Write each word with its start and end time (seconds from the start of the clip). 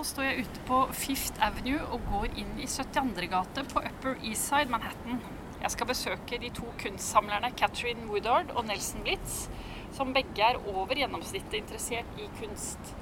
Nå 0.00 0.04
står 0.08 0.24
jeg 0.24 0.44
ute 0.46 0.60
på 0.64 0.76
Fifth 0.96 1.42
Avenue 1.44 1.80
og 1.92 2.06
går 2.08 2.38
inn 2.40 2.54
i 2.56 2.64
72. 2.72 3.26
gate 3.28 3.64
på 3.68 3.82
Upper 3.84 4.14
East 4.24 4.46
Side, 4.48 4.72
Manhattan. 4.72 5.18
Jeg 5.60 5.72
skal 5.74 5.88
besøke 5.90 6.38
de 6.40 6.48
to 6.56 6.70
kunstsamlerne 6.80 7.50
Catherine 7.52 8.06
Woodard 8.08 8.54
og 8.54 8.64
Nelson 8.64 9.02
Blitz, 9.04 9.50
som 9.92 10.14
begge 10.16 10.46
er 10.46 10.56
over 10.72 10.96
gjennomsnittet 10.96 11.58
interessert 11.58 12.16
i 12.16 12.30
kunst. 12.38 12.94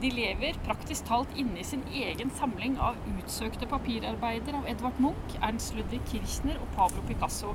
De 0.00 0.08
lever 0.08 0.56
praktisk 0.64 1.04
talt 1.10 1.36
inne 1.36 1.60
i 1.60 1.68
sin 1.68 1.84
egen 1.92 2.32
samling 2.38 2.80
av 2.80 2.96
utsøkte 3.18 3.68
papirarbeider 3.68 4.56
av 4.56 4.72
Edvard 4.72 5.04
Munch, 5.04 5.36
Ernst 5.42 5.76
Ludvig 5.76 6.00
Kirchner 6.08 6.56
og 6.64 6.72
Pablo 6.78 7.04
Picasso. 7.10 7.52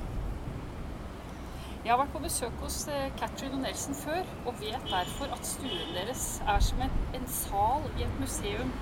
Jeg 1.86 1.94
har 1.94 2.00
vært 2.00 2.14
på 2.16 2.20
besøk 2.24 2.54
hos 2.64 2.76
Katrin 2.88 3.12
Catherine 3.18 3.54
og 3.54 3.60
Nelson 3.62 3.94
før, 3.94 4.30
og 4.50 4.56
vet 4.58 4.86
derfor 4.90 5.34
at 5.36 5.44
stuen 5.46 5.92
deres 5.94 6.22
er 6.54 6.64
som 6.68 6.80
en, 6.82 6.96
en 7.14 7.26
sal 7.30 7.84
i 7.92 8.02
et 8.02 8.16
museum. 8.18 8.72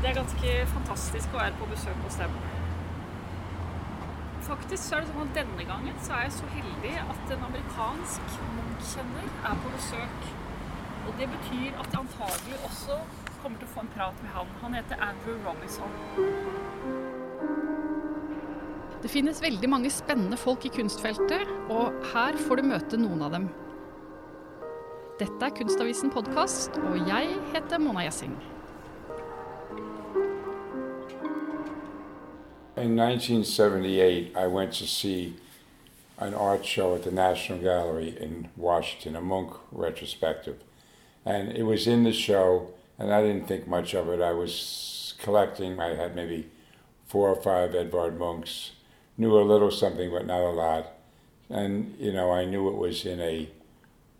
Det 0.00 0.08
er 0.08 0.16
ganske 0.16 0.54
fantastisk 0.70 1.36
å 1.36 1.42
være 1.42 1.58
på 1.58 1.68
besøk 1.68 2.00
hos 2.06 2.16
dem. 2.22 2.38
Faktisk 4.46 4.86
så 4.86 4.96
er 4.96 5.04
det 5.04 5.10
sånn 5.10 5.26
at 5.26 5.36
denne 5.36 5.66
gangen 5.68 6.00
så 6.06 6.16
er 6.16 6.24
jeg 6.30 6.36
så 6.38 6.48
heldig 6.54 6.94
at 7.04 7.34
en 7.36 7.44
amerikansk 7.50 8.40
Munch-kjenner 8.54 9.28
er 9.50 9.60
på 9.66 9.74
besøk. 9.74 10.30
Og 11.02 11.12
det 11.20 11.28
betyr 11.34 11.76
at 11.76 11.92
jeg 11.92 12.06
antagelig 12.06 12.62
også 12.70 12.96
kommer 13.42 13.60
til 13.60 13.68
å 13.68 13.74
få 13.76 13.84
en 13.84 13.92
prat 13.98 14.24
med 14.24 14.32
han. 14.38 14.56
Han 14.64 14.80
heter 14.80 15.06
Andrew 15.10 15.36
Robinson. 15.44 17.06
Det 19.02 19.10
finnes 19.10 19.38
veldig 19.42 19.68
mange 19.70 19.90
spennende 19.94 20.36
folk 20.36 20.64
i 20.66 20.72
kunstfeltet, 20.74 21.46
og 21.70 21.94
her 22.12 22.38
får 22.48 22.58
du 22.58 22.62
møte 22.66 22.98
noen 22.98 23.20
av 23.22 23.34
dem. 23.36 23.44
Dette 25.20 25.46
er 25.46 25.54
Kunstavisen 25.54 26.10
podkast, 26.10 26.74
og 26.82 26.96
jeg 27.06 27.36
heter 27.52 27.78
Mona 27.78 28.02
Gjessing. 28.08 28.34
In 32.76 32.98
1978, 32.98 34.32
I 34.34 34.46
went 34.46 34.72
to 34.74 34.86
see 34.86 35.36
an 36.18 36.34
art 36.34 36.66
show 36.66 36.94
at 36.96 37.04
the 37.04 37.12
National 37.12 37.62
Gallery 37.62 38.16
in 38.20 38.48
Washington, 38.56 39.14
a 39.14 39.20
Munch 39.20 39.54
retrospective. 39.70 40.56
And 41.24 41.52
it 41.52 41.62
was 41.62 41.86
in 41.86 42.02
the 42.02 42.12
show, 42.12 42.70
and 42.98 43.12
I 43.12 43.22
didn't 43.22 43.46
think 43.46 43.68
much 43.68 43.94
of 43.94 44.08
it. 44.08 44.20
I 44.20 44.32
was 44.32 45.14
collecting, 45.18 45.78
I 45.78 45.94
had 45.94 46.16
maybe 46.16 46.48
four 47.06 47.28
or 47.28 47.36
five 47.36 47.76
Edvard 47.76 48.18
Munchs, 48.18 48.70
knew 49.18 49.38
a 49.38 49.44
little 49.44 49.70
something, 49.70 50.10
but 50.10 50.26
not 50.26 50.40
a 50.40 50.50
lot. 50.50 50.84
And, 51.50 51.94
you 51.98 52.12
know, 52.12 52.30
I 52.30 52.44
knew 52.44 52.68
it 52.68 52.76
was 52.76 53.04
in 53.04 53.20
a 53.20 53.48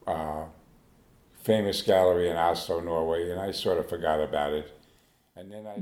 uh, 0.06 0.44
famous 1.42 1.82
gallery 1.82 2.28
in 2.30 2.36
Oslo, 2.36 2.80
Norway, 2.80 3.30
and 3.30 3.40
I 3.40 3.52
sort 3.52 3.78
of 3.78 3.88
forgot 3.88 4.20
about 4.20 4.52
it. 4.52 4.74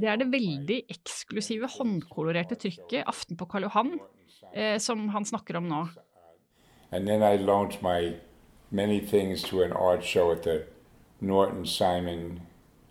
Det 0.00 0.08
er 0.08 0.16
det 0.16 0.26
veldig 0.32 0.82
eksklusive 0.92 1.68
håndkolorerte 1.78 2.58
trykket 2.60 3.06
Aften 3.08 3.38
på 3.40 3.46
Karl 3.48 3.64
Johan 3.64 3.94
eh, 4.52 4.76
som 4.78 5.08
han 5.08 5.24
snakker 5.24 5.56
om 5.56 5.68
nå. 5.68 5.86
And 6.92 7.08
then 7.08 7.22
I 7.22 7.36
loaned 7.36 7.82
my 7.82 8.16
many 8.70 9.00
things 9.00 9.42
to 9.42 9.62
an 9.62 9.72
art 9.72 10.04
show 10.04 10.30
at 10.30 10.42
the 10.42 10.64
Norton 11.20 11.64
Simon 11.64 12.40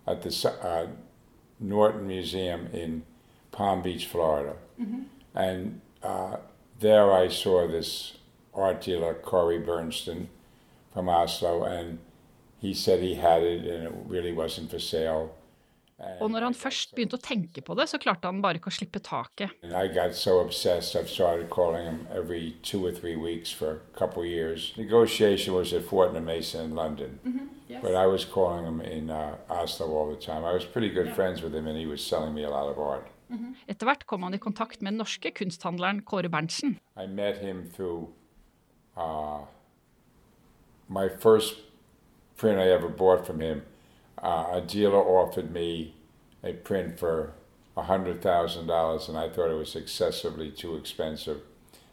at 0.06 0.22
the 0.22 0.30
uh, 0.62 0.88
Norton 1.60 2.06
Museum 2.06 2.66
in 2.72 3.04
Palm 3.52 3.82
Beach, 3.82 4.06
Florida. 4.06 4.56
Mm-hmm. 4.78 5.02
And 5.34 5.80
uh, 6.02 6.36
there 6.80 7.12
I 7.12 7.28
saw 7.28 7.66
this 7.66 8.16
art 8.54 8.80
dealer, 8.82 9.14
Corey 9.14 9.58
Bernstein 9.58 10.28
from 10.92 11.08
Oslo, 11.08 11.64
and 11.64 11.98
he 12.58 12.74
said 12.74 13.00
he 13.00 13.14
had 13.14 13.42
it 13.42 13.64
and 13.66 13.84
it 13.84 13.92
really 14.06 14.32
wasn't 14.32 14.70
for 14.70 14.78
sale. 14.78 15.30
Og 16.20 16.30
når 16.30 16.40
han 16.44 16.54
først 16.54 16.90
begynte 16.94 17.16
å 17.16 17.22
tenke 17.24 17.62
på 17.64 17.74
det, 17.74 17.86
så 17.88 17.96
klarte 17.96 18.28
han 18.28 18.42
bare 18.44 18.58
ikke 18.60 18.68
å 18.68 18.74
slippe 18.76 19.00
taket. 19.00 19.54
I 19.64 19.88
got 19.88 20.14
so 20.14 20.40
obsessed, 20.40 20.94
I've 20.94 21.08
started 21.08 21.48
calling 21.48 21.84
him 21.84 22.06
every 22.12 22.56
two 22.62 22.84
or 22.84 22.92
three 22.92 23.16
weeks 23.16 23.50
for 23.50 23.70
a 23.70 23.98
couple 23.98 24.22
of 24.22 24.28
years. 24.28 24.74
Negotiation 24.76 25.54
was 25.54 25.72
at 25.72 25.88
Fortnum 25.88 26.26
Mason 26.26 26.64
in 26.66 26.74
London, 26.74 27.18
mm 27.24 27.32
-hmm. 27.32 27.48
yes. 27.68 27.80
but 27.82 27.92
I 27.92 28.06
was 28.06 28.24
calling 28.26 28.66
him 28.66 28.80
in 28.80 29.10
uh, 29.10 29.36
Oslo 29.48 29.86
all 29.96 30.14
the 30.14 30.20
time. 30.26 30.44
I 30.44 30.52
was 30.52 30.64
pretty 30.64 30.90
good 30.90 31.06
yeah. 31.06 31.16
friends 31.16 31.42
with 31.42 31.54
him, 31.54 31.66
and 31.66 31.78
he 31.78 31.86
was 31.86 32.06
selling 32.06 32.34
me 32.34 32.44
a 32.44 32.50
lot 32.50 32.68
of 32.72 32.78
art. 32.78 33.06
Mm 33.28 33.38
-hmm. 33.38 33.54
Etter 33.66 33.86
hvert 33.86 34.06
kom 34.06 34.22
han 34.22 34.34
i 34.34 34.38
kontakt 34.38 34.82
med 34.82 34.92
den 34.92 34.98
norske 34.98 35.30
kunsthandleren 35.30 36.02
Kåre 36.02 36.28
Berntsen. 36.28 36.78
I 37.04 37.06
met 37.06 37.38
him 37.38 37.70
through 37.70 38.08
uh, 38.96 39.44
my 40.88 41.08
first 41.18 41.54
print 42.36 42.58
I 42.58 42.70
ever 42.70 42.88
bought 42.88 43.26
from 43.26 43.40
him. 43.40 43.62
uh, 44.22 44.48
a 44.52 44.60
dealer 44.60 44.98
offered 44.98 45.52
me 45.52 45.94
a 46.42 46.52
print 46.52 46.98
for 46.98 47.32
$100,000 47.76 49.08
and 49.08 49.18
I 49.18 49.28
thought 49.28 49.50
it 49.50 49.58
was 49.58 49.76
excessively 49.76 50.50
too 50.50 50.76
expensive. 50.76 51.40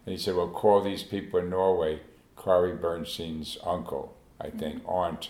And 0.06 0.14
he 0.14 0.18
said, 0.18 0.36
Well, 0.36 0.48
call 0.48 0.82
these 0.82 1.04
people 1.04 1.40
in 1.40 1.50
Norway, 1.50 2.02
Kari 2.42 2.74
Bernstein's 2.74 3.58
uncle, 3.64 4.16
I 4.40 4.50
think, 4.50 4.84
mm-hmm. 4.84 4.90
aunt. 4.90 5.30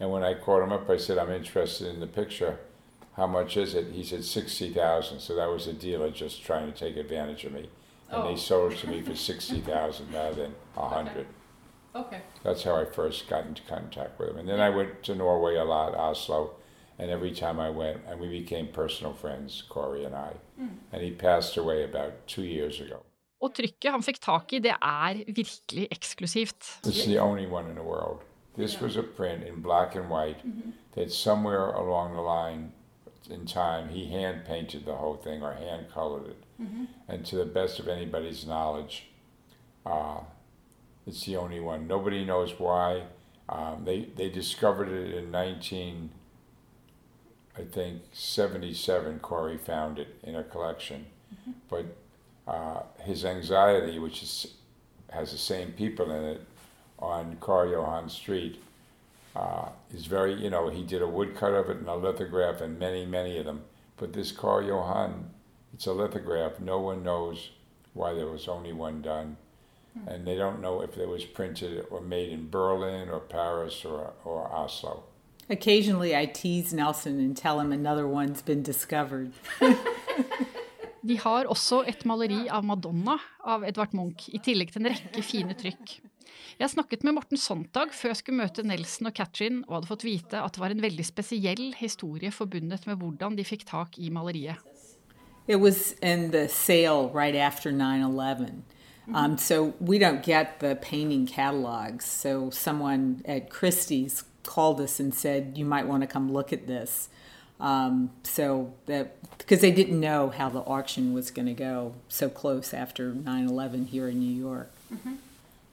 And 0.00 0.10
when 0.10 0.24
I 0.24 0.34
called 0.34 0.62
him 0.62 0.72
up, 0.72 0.88
I 0.90 0.96
said, 0.96 1.18
I'm 1.18 1.30
interested 1.30 1.88
in 1.88 2.00
the 2.00 2.06
picture. 2.06 2.58
How 3.16 3.26
much 3.26 3.56
is 3.56 3.74
it? 3.74 3.92
He 3.92 4.04
said, 4.04 4.24
60000 4.24 5.20
So 5.20 5.36
that 5.36 5.48
was 5.48 5.66
a 5.66 5.72
dealer 5.72 6.10
just 6.10 6.42
trying 6.42 6.72
to 6.72 6.78
take 6.78 6.96
advantage 6.96 7.44
of 7.44 7.52
me. 7.52 7.68
And 8.10 8.22
oh. 8.22 8.28
they 8.28 8.36
sold 8.36 8.72
it 8.72 8.78
to 8.78 8.88
me 8.88 9.02
for 9.02 9.14
60000 9.30 10.12
rather 10.12 10.34
than 10.34 10.54
100 10.74 11.10
okay. 11.10 11.26
Okay. 11.94 12.22
That's 12.42 12.62
how 12.64 12.76
I 12.76 12.84
first 12.86 13.28
got 13.28 13.46
into 13.46 13.62
contact 13.62 14.18
with 14.18 14.30
him. 14.30 14.38
And 14.38 14.48
then 14.48 14.60
I 14.60 14.70
went 14.70 15.02
to 15.04 15.14
Norway 15.14 15.56
a 15.56 15.64
lot, 15.64 15.94
Oslo, 15.94 16.52
and 16.98 17.10
every 17.10 17.32
time 17.32 17.60
I 17.60 17.70
went, 17.70 18.00
and 18.08 18.18
we 18.20 18.28
became 18.28 18.68
personal 18.68 19.12
friends, 19.12 19.62
Corey 19.68 20.04
and 20.04 20.14
I. 20.14 20.32
Mm. 20.60 20.76
And 20.92 21.02
he 21.02 21.10
passed 21.10 21.56
away 21.56 21.84
about 21.84 22.26
two 22.26 22.44
years 22.44 22.80
ago. 22.80 23.02
Og 23.42 23.50
trykket 23.54 23.90
han 23.90 24.04
fikk 24.06 24.20
tak 24.22 24.52
i, 24.54 24.60
det 24.62 24.76
er 24.78 25.24
virkelig 25.26 25.88
eksklusivt. 25.90 26.60
It's 26.86 27.04
the 27.06 27.18
only 27.18 27.46
one 27.46 27.68
in 27.70 27.74
the 27.74 27.82
world. 27.82 28.22
This 28.56 28.74
yeah. 28.74 28.84
was 28.84 28.96
a 28.96 29.02
print 29.02 29.42
in 29.44 29.62
black 29.62 29.96
and 29.96 30.08
white 30.10 30.44
mm 30.44 30.52
-hmm. 30.52 30.72
that 30.94 31.12
somewhere 31.12 31.74
along 31.74 32.14
the 32.14 32.22
line 32.22 32.72
in 33.30 33.46
time 33.46 33.88
he 33.88 34.06
hand 34.06 34.44
painted 34.44 34.84
the 34.84 34.96
whole 34.96 35.16
thing 35.16 35.42
or 35.42 35.52
hand 35.52 35.86
colored 35.92 36.26
it. 36.26 36.42
Mm 36.58 36.66
-hmm. 36.66 36.86
And 37.08 37.26
to 37.26 37.36
the 37.36 37.50
best 37.60 37.80
of 37.80 37.88
anybody's 37.88 38.42
knowledge, 38.44 39.04
uh, 39.86 40.20
It's 41.06 41.24
the 41.24 41.36
only 41.36 41.60
one. 41.60 41.86
Nobody 41.86 42.24
knows 42.24 42.58
why. 42.58 43.02
Um, 43.48 43.84
they 43.84 44.08
they 44.16 44.30
discovered 44.30 44.88
it 44.88 45.14
in 45.14 45.30
19, 45.30 46.10
I 47.58 47.62
think 47.62 48.02
77. 48.12 49.18
Corey 49.18 49.58
found 49.58 49.98
it 49.98 50.18
in 50.22 50.36
a 50.36 50.44
collection, 50.44 51.06
mm-hmm. 51.34 51.52
but 51.68 51.86
uh, 52.46 52.82
his 53.00 53.24
anxiety, 53.24 53.98
which 53.98 54.22
is 54.22 54.54
has 55.10 55.32
the 55.32 55.38
same 55.38 55.72
people 55.72 56.10
in 56.10 56.24
it, 56.24 56.40
on 56.98 57.36
Karl 57.40 57.70
Johan 57.70 58.08
Street, 58.08 58.62
uh, 59.34 59.68
is 59.92 60.06
very 60.06 60.34
you 60.34 60.50
know 60.50 60.68
he 60.68 60.82
did 60.82 61.02
a 61.02 61.08
woodcut 61.08 61.54
of 61.54 61.70
it 61.70 61.78
and 61.78 61.88
a 61.88 61.94
lithograph 61.94 62.60
and 62.60 62.78
many 62.78 63.06
many 63.06 63.38
of 63.38 63.44
them. 63.44 63.62
But 63.96 64.12
this 64.12 64.32
Karl 64.32 64.64
Johan, 64.66 65.30
it's 65.74 65.86
a 65.86 65.92
lithograph. 65.92 66.58
No 66.60 66.80
one 66.80 67.02
knows 67.02 67.50
why 67.92 68.14
there 68.14 68.26
was 68.26 68.48
only 68.48 68.72
one 68.72 69.02
done 69.02 69.36
and 70.06 70.26
they 70.26 70.36
don't 70.36 70.60
know 70.60 70.80
if 70.80 70.96
it 70.96 71.08
was 71.08 71.24
printed 71.24 71.86
or 71.90 72.00
made 72.00 72.30
in 72.30 72.48
Berlin 72.48 73.08
or 73.08 73.20
Paris 73.20 73.84
or, 73.84 74.12
or 74.24 74.50
Oslo. 74.52 75.04
Occasionally, 75.50 76.16
I 76.16 76.26
tease 76.26 76.72
Nelson 76.72 77.18
and 77.18 77.36
tell 77.36 77.60
him 77.60 77.72
another 77.72 78.06
one's 78.06 78.42
been 78.42 78.62
discovered. 78.62 79.32
De 81.04 81.18
har 81.18 81.44
også 81.50 81.82
et 81.86 82.04
maleri 82.06 82.46
av 82.48 82.64
Madonna 82.64 83.16
av 83.44 83.64
Edvard 83.66 83.92
Munch, 83.92 84.28
i 84.30 84.38
tillegg 84.38 84.70
til 84.70 84.84
en 84.84 84.92
rekke 84.92 85.24
fine 85.26 85.56
trykk. 85.58 85.96
Jeg 86.58 86.72
snakket 86.72 87.04
med 87.06 87.16
Morten 87.16 87.40
Sontag 87.40 87.94
før 87.96 88.12
jeg 88.12 88.20
skulle 88.22 88.42
møte 88.42 88.64
Nelson 88.66 89.10
og 89.10 89.16
Katrin, 89.16 89.62
og 89.68 89.78
hadde 89.78 89.90
fått 89.90 90.06
vite 90.06 90.42
at 90.42 90.54
det 90.54 90.62
var 90.62 90.74
en 90.74 90.84
veldig 90.84 91.06
spesiell 91.06 91.72
historie 91.78 92.32
forbundet 92.34 92.86
med 92.86 93.00
hvordan 93.00 93.38
de 93.38 93.46
fikk 93.46 93.66
tak 93.68 93.98
i 93.98 94.10
maleriet. 94.12 94.60
It 95.48 95.56
was 95.56 95.94
in 96.00 96.30
the 96.30 96.48
sale 96.48 97.08
right 97.08 97.34
after 97.34 97.72
9-11. 97.72 98.62
Mm-hmm. 99.02 99.16
Um, 99.16 99.38
so 99.38 99.74
we 99.80 99.98
don't 99.98 100.22
get 100.22 100.60
the 100.60 100.76
painting 100.76 101.26
catalogs. 101.26 102.04
So 102.04 102.50
someone 102.50 103.22
at 103.24 103.50
Christie's 103.50 104.22
called 104.44 104.80
us 104.80 105.00
and 105.00 105.12
said, 105.12 105.58
"You 105.58 105.64
might 105.64 105.86
want 105.86 106.02
to 106.02 106.06
come 106.06 106.32
look 106.32 106.52
at 106.52 106.66
this." 106.66 107.08
Um, 107.60 108.10
so 108.22 108.72
that 108.86 109.16
because 109.38 109.60
they 109.60 109.72
didn't 109.72 110.00
know 110.00 110.30
how 110.30 110.48
the 110.48 110.60
auction 110.60 111.12
was 111.12 111.30
going 111.30 111.46
to 111.46 111.54
go 111.54 111.94
so 112.08 112.28
close 112.28 112.72
after 112.72 113.12
9/11 113.12 113.88
here 113.88 114.08
in 114.08 114.20
New 114.20 114.34
York. 114.34 114.70
Mm-hmm. 114.92 115.14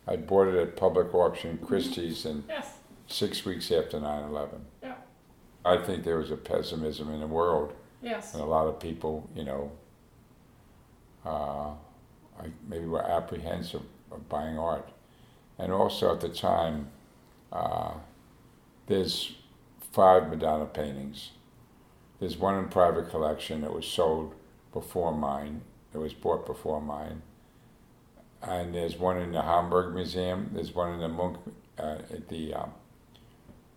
I 0.10 0.16
bought 0.16 0.48
it 0.48 0.56
at 0.56 0.76
public 0.76 1.14
auction, 1.14 1.60
Christie's, 1.64 2.26
and 2.26 2.44
yes. 2.50 2.74
six 3.08 3.46
weeks 3.46 3.72
after 3.72 4.00
9/11. 4.00 4.62
Yeah. 4.82 4.96
I 5.64 5.78
think 5.78 6.04
there 6.04 6.18
was 6.18 6.32
a 6.32 6.38
pessimism 6.38 7.14
in 7.14 7.20
the 7.20 7.28
world. 7.28 7.74
Yes. 8.02 8.34
And 8.34 8.42
a 8.42 8.46
lot 8.46 8.66
of 8.68 8.80
people, 8.80 9.30
you 9.36 9.44
know. 9.44 9.72
Uh, 11.24 11.74
I 12.40 12.48
maybe 12.68 12.86
were 12.86 13.06
apprehensive 13.06 13.84
of 14.12 14.28
buying 14.30 14.58
art. 14.58 14.90
And 15.60 15.72
also 15.72 16.14
at 16.14 16.22
the 16.22 16.30
time, 16.30 16.88
uh, 17.52 17.92
there's 18.88 19.36
five 19.92 20.30
Madonna 20.30 20.66
paintings. 20.66 21.32
There's 22.20 22.38
one 22.38 22.56
in 22.56 22.70
private 22.70 23.10
collection 23.10 23.62
that 23.62 23.74
was 23.74 23.86
sold 23.86 24.34
before 24.74 25.14
mine. 25.14 25.62
It 25.94 25.98
was 25.98 26.14
bought 26.14 26.46
before 26.46 26.82
mine. 26.82 27.22
And 28.42 28.74
there's 28.74 28.98
one 28.98 29.18
in 29.18 29.32
the 29.32 29.42
Hamburg 29.42 29.94
Museum. 29.94 30.52
There's 30.54 30.74
one 30.74 30.94
in 30.94 31.00
the 31.00 31.10
Munch 31.10 31.38
uh, 31.78 31.98
at 32.10 32.30
the 32.30 32.54
um, 32.54 32.72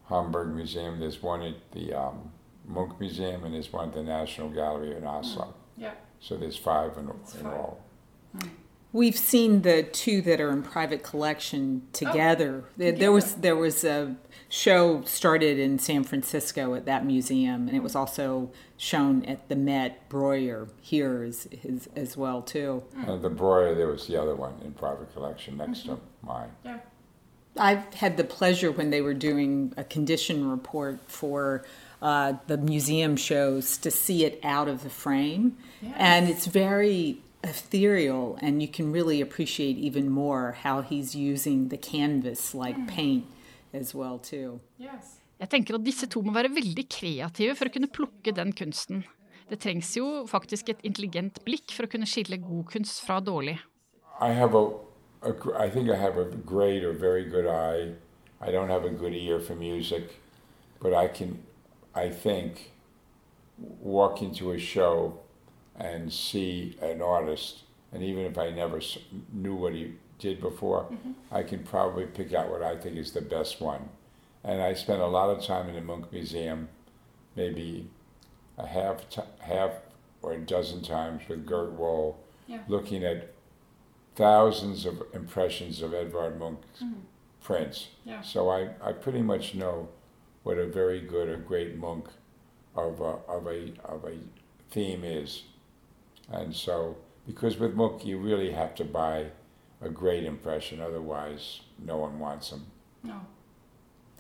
Hamburg 0.09 0.55
Museum. 0.55 1.01
There's 1.01 1.21
one 1.23 1.43
at 1.43 1.73
the 1.73 1.93
um, 1.95 2.31
Munch 2.67 2.93
Museum, 3.01 3.45
and 3.45 3.55
there's 3.55 3.73
one 3.73 3.89
at 3.89 3.95
the 3.95 4.03
National 4.03 4.49
Gallery 4.49 4.97
in 4.97 5.05
Oslo. 5.05 5.53
Yeah. 5.77 5.93
So 6.21 6.37
there's 6.37 6.57
five 6.57 6.97
in, 6.97 7.11
in 7.41 7.47
all. 7.47 7.81
We've 8.93 9.17
seen 9.17 9.63
the 9.63 9.83
two 9.83 10.21
that 10.23 10.41
are 10.41 10.51
in 10.51 10.63
private 10.63 11.03
collection 11.03 11.83
together. 11.93 12.65
there, 12.77 12.93
there 12.93 13.13
was 13.13 13.35
there 13.37 13.57
was 13.57 13.85
a 13.85 14.17
show 14.51 15.03
started 15.05 15.59
in 15.59 15.79
San 15.79 16.05
Francisco 16.05 16.75
at 16.75 16.85
that 16.85 17.07
museum, 17.07 17.69
and 17.69 17.77
it 17.77 17.83
was 17.83 17.97
also 17.97 18.51
shown 18.77 19.25
at 19.25 19.49
the 19.49 19.57
Met 19.57 20.11
Breuer 20.11 20.69
here 20.83 21.23
as, 21.23 21.49
as, 21.67 21.89
as 21.97 22.17
well 22.19 22.43
too. 22.43 22.83
And 23.07 23.23
the 23.23 23.31
Breuer, 23.31 23.75
there 23.75 23.87
was 23.87 24.07
the 24.07 24.21
other 24.21 24.35
one 24.35 24.55
in 24.63 24.73
private 24.73 25.13
collection 25.15 25.57
next 25.57 25.87
to 25.87 25.99
mine. 26.23 26.51
Yeah. 26.63 26.81
I've 27.57 27.95
had 27.95 28.19
the 28.19 28.25
pleasure 28.25 28.71
when 28.71 28.91
they 28.91 29.01
were 29.01 29.15
doing 29.15 29.73
a 29.77 29.85
condition 29.85 30.51
report 30.51 30.99
for 31.07 31.65
uh, 32.03 32.35
the 32.47 32.59
museum 32.59 33.17
shows 33.17 33.79
to 33.79 33.91
see 33.91 34.25
it 34.25 34.39
out 34.43 34.69
of 34.69 34.83
the 34.83 34.91
frame, 34.91 35.57
and 35.97 36.29
it's 36.29 36.47
very 36.47 37.23
ethereal, 37.43 38.39
and 38.41 38.63
you 38.63 38.69
can 38.69 38.93
really 38.93 39.21
appreciate 39.21 39.77
even 39.77 40.09
more 40.09 40.53
how 40.63 40.81
he's 40.83 41.15
using 41.15 41.69
the 41.69 41.77
canvas 41.77 42.55
like 42.55 42.77
hmm. 42.77 42.87
paint 42.87 43.25
as 43.73 43.95
well 43.95 44.19
too. 44.19 44.61
Yes. 44.79 45.19
Jeg 45.41 45.51
tenker 45.51 45.75
at 45.75 45.83
disse 45.83 46.07
to 46.07 46.23
må 46.23 46.31
være 46.31 46.53
veldig 46.55 46.85
kreative 46.87 47.57
for 47.59 47.67
å 47.67 47.75
kunne 47.75 47.91
plukke 47.91 48.35
den 48.37 48.53
kunsten. 48.55 49.03
Det 49.51 49.59
trengs 49.65 49.91
jo 49.97 50.23
faktisk 50.31 50.71
et 50.71 50.85
intelligent 50.87 51.41
blikk 51.45 51.75
for 51.75 51.89
å 51.89 51.91
kunne 51.91 52.07
skille 52.07 52.39
god 52.39 52.69
kunst 52.71 53.03
fra 53.03 53.19
dårlig. 53.21 53.59
I 54.23 54.31
have 54.39 54.55
a, 54.55 54.63
a 55.27 55.33
I 55.59 55.69
think 55.69 55.91
I 55.91 55.99
have 55.99 56.17
a 56.17 56.29
great 56.47 56.85
or 56.85 56.93
very 56.93 57.25
good 57.25 57.47
eye. 57.51 57.95
I 58.41 58.53
don't 58.53 58.71
have 58.71 58.85
a 58.85 58.91
good 58.91 59.15
ear 59.15 59.41
for 59.41 59.55
music, 59.55 60.15
but 60.81 60.95
I 60.95 61.09
can, 61.09 61.39
I 61.95 62.09
think, 62.09 62.71
walk 63.81 64.23
into 64.23 64.53
a 64.53 64.59
show 64.59 65.19
and 65.77 66.13
see 66.13 66.77
an 66.81 67.01
artist, 67.03 67.61
and 67.93 68.03
even 68.03 68.25
if 68.25 68.39
I 68.39 68.51
never 68.51 68.81
knew 69.33 69.55
what 69.55 69.73
he 69.75 69.95
did 70.19 70.41
before, 70.41 70.85
mm-hmm. 70.85 71.13
I 71.31 71.43
can 71.43 71.65
probably 71.65 72.07
pick 72.07 72.33
out 72.33 72.51
what 72.51 72.63
I 72.63 72.77
think 72.77 72.97
is 72.97 73.13
the 73.13 73.21
best 73.23 73.61
one. 73.61 73.89
And 74.45 74.61
I 74.61 74.75
spent 74.75 75.01
a 75.01 75.07
lot 75.07 75.31
of 75.31 75.45
time 75.45 75.69
in 75.69 75.75
the 75.75 75.81
Munch 75.81 76.07
Museum, 76.13 76.69
maybe 77.37 77.89
a 78.59 78.67
half, 78.67 79.09
t- 79.09 79.23
half 79.41 79.73
or 80.21 80.33
a 80.33 80.39
dozen 80.39 80.83
times 80.83 81.23
with 81.29 81.47
Gerd 81.47 81.77
Woll, 81.77 82.19
Yeah. 82.47 82.61
looking 82.69 83.05
at 83.05 83.33
thousands 84.15 84.85
of 84.85 85.03
impressions 85.13 85.81
of 85.81 85.95
Edvard 85.95 86.39
Munch's 86.39 86.83
mm-hmm. 86.83 87.01
prints. 87.43 87.89
Yeah. 88.05 88.21
So 88.23 88.51
I, 88.51 88.71
I 88.83 88.93
pretty 88.93 89.23
much 89.23 89.55
know 89.55 89.89
what 90.43 90.59
a 90.59 90.67
very 90.67 91.01
good 91.01 91.29
or 91.29 91.37
great 91.37 91.77
monk 91.77 92.09
of 92.75 93.01
a, 93.01 93.19
of 93.29 93.47
a 93.47 93.73
of 93.85 94.05
a 94.05 94.17
theme 94.71 95.05
is, 95.05 95.45
and 96.31 96.55
so 96.55 96.97
because 97.27 97.59
with 97.59 97.75
Munch 97.75 98.05
you 98.05 98.19
really 98.19 98.53
have 98.53 98.75
to 98.77 98.85
buy 98.85 99.27
a 99.81 99.89
great 99.89 100.25
impression, 100.25 100.81
otherwise 100.81 101.61
no 101.79 101.97
one 101.97 102.19
wants 102.19 102.51
them. 102.51 102.67
No. 103.03 103.21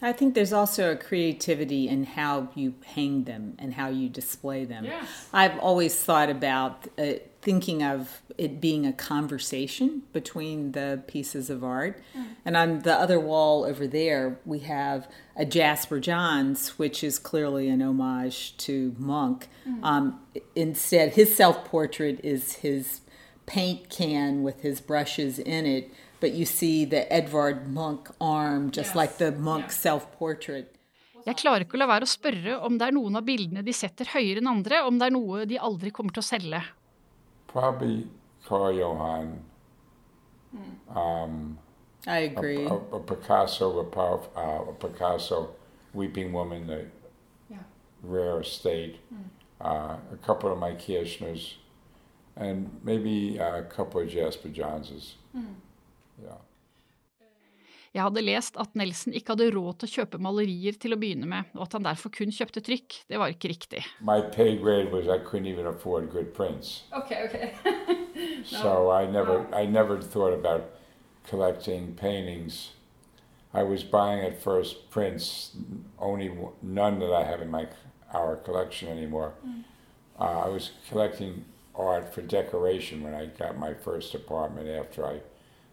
I 0.04 0.12
think 0.12 0.34
there's 0.34 0.52
also 0.52 0.90
a 0.90 0.96
creativity 0.96 1.88
in 1.88 2.02
how 2.02 2.48
you 2.56 2.74
hang 2.84 3.22
them 3.22 3.54
and 3.60 3.72
how 3.72 3.88
you 3.88 4.08
display 4.08 4.64
them. 4.64 4.84
Yes. 4.84 5.28
I've 5.32 5.56
always 5.60 5.94
thought 5.94 6.28
about 6.28 6.88
uh, 6.98 7.14
thinking 7.42 7.82
of 7.82 8.22
it 8.38 8.60
being 8.60 8.86
a 8.86 8.92
conversation 8.92 10.02
between 10.12 10.72
the 10.72 11.02
pieces 11.08 11.50
of 11.50 11.62
art. 11.64 12.00
And 12.44 12.56
on 12.56 12.80
the 12.80 12.94
other 12.94 13.18
wall 13.18 13.64
over 13.64 13.86
there, 13.86 14.38
we 14.44 14.60
have 14.60 15.08
a 15.36 15.44
Jasper 15.44 15.98
Johns, 16.00 16.78
which 16.78 17.02
is 17.02 17.18
clearly 17.18 17.68
an 17.68 17.82
homage 17.82 18.56
to 18.58 18.94
Munch. 18.98 19.44
Um, 19.82 20.20
instead, 20.54 21.14
his 21.14 21.34
self 21.34 21.64
portrait 21.64 22.20
is 22.22 22.52
his 22.66 23.00
paint 23.46 23.88
can 23.90 24.42
with 24.44 24.60
his 24.62 24.80
brushes 24.80 25.38
in 25.38 25.66
it, 25.66 25.90
but 26.20 26.32
you 26.32 26.46
see 26.46 26.84
the 26.84 27.12
Edvard 27.12 27.68
Munch 27.68 28.06
arm, 28.20 28.70
just 28.70 28.90
Yes. 28.90 28.96
like 28.96 29.18
the 29.18 29.32
Munch 29.32 29.64
Yeah. 29.64 29.68
self 29.86 30.12
portrait. 30.12 30.66
Jeg 31.26 31.36
klarer 31.36 31.60
ikke 31.64 31.74
å 31.74 31.78
la 31.78 31.86
være 31.86 32.02
å 32.06 32.10
spørre 32.18 32.60
om 32.66 32.78
det 32.78 32.88
er 32.88 32.92
noen 32.92 33.16
av 33.16 33.24
bildene 33.24 33.62
de 33.64 33.72
setter 33.72 34.04
høyere 34.06 34.38
enn 34.38 34.48
andre, 34.48 34.82
om 34.86 34.98
det 34.98 35.06
er 35.06 35.10
noe 35.10 35.44
de 35.46 35.56
aldri 35.58 35.90
kommer 35.92 36.12
til 36.12 36.22
å 36.22 36.26
selge. 36.26 36.62
Probably 37.52 38.08
Karl 38.46 38.72
Johan, 38.72 39.44
um, 40.94 41.58
I 42.06 42.18
a, 42.20 42.26
agree. 42.30 42.64
a, 42.64 42.72
a 42.74 43.00
Picasso, 43.00 43.78
a, 43.78 44.38
uh, 44.38 44.70
a 44.70 44.72
Picasso, 44.72 45.54
Weeping 45.92 46.32
Woman, 46.32 46.66
the 46.66 46.86
Yeah. 47.50 47.58
rare 48.02 48.40
estate, 48.40 49.00
uh, 49.60 49.96
a 50.10 50.16
couple 50.22 50.50
of 50.50 50.58
my 50.58 50.72
Kirchners, 50.72 51.56
and 52.36 52.80
maybe 52.82 53.36
a 53.36 53.62
couple 53.64 54.00
of 54.00 54.08
Jasper 54.08 54.48
Johnses. 54.48 55.16
Yeah. 55.34 56.36
Jeg 57.92 58.06
hadde 58.06 58.22
lest 58.24 58.56
at 58.56 58.72
Nelson 58.78 59.12
ikke 59.12 59.34
hadde 59.34 59.50
råd 59.52 59.82
til 59.82 59.90
å 59.90 59.94
kjøpe 59.98 60.20
malerier 60.24 60.76
til 60.80 60.94
å 60.94 60.98
begynne 61.00 61.28
med, 61.28 61.50
og 61.52 61.66
at 61.66 61.74
han 61.76 61.84
derfor 61.84 62.12
kun 62.14 62.32
kjøpte 62.32 62.62
trykk. 62.64 63.02
Det 63.12 63.18
var 63.20 63.34
ikke 63.34 63.50
riktig. 63.52 63.82
My 64.00 64.22
pay 64.32 64.56
grade 64.56 64.88
was 64.94 65.10
I 65.12 65.18
couldn't 65.20 65.50
even 65.50 65.66
afford 65.68 66.08
good 66.10 66.32
prints, 66.32 66.84
Ok, 66.96 67.12
ok. 67.26 67.36
so 68.44 68.90
I 68.90 69.04
never 69.06 69.44
I 69.52 69.66
never 69.66 70.00
thought 70.00 70.32
about 70.32 70.70
collecting 71.28 71.94
paintings. 71.94 72.72
I 73.52 73.62
was 73.62 73.84
buying 73.84 74.24
at 74.24 74.40
first 74.40 74.88
prints, 74.90 75.52
only 75.98 76.30
none 76.62 76.98
that 77.00 77.12
I 77.12 77.24
have 77.24 77.42
in 77.42 77.50
my 77.50 77.66
our 78.14 78.36
collection 78.36 78.88
anymore. 78.88 79.34
Uh, 80.18 80.46
I 80.46 80.48
was 80.48 80.70
collecting 80.88 81.44
art 81.74 82.12
for 82.14 82.22
decoration 82.22 83.02
when 83.02 83.14
I 83.14 83.26
got 83.26 83.58
my 83.58 83.74
first 83.74 84.14
apartment 84.14 84.68
after 84.68 85.04
I 85.06 85.20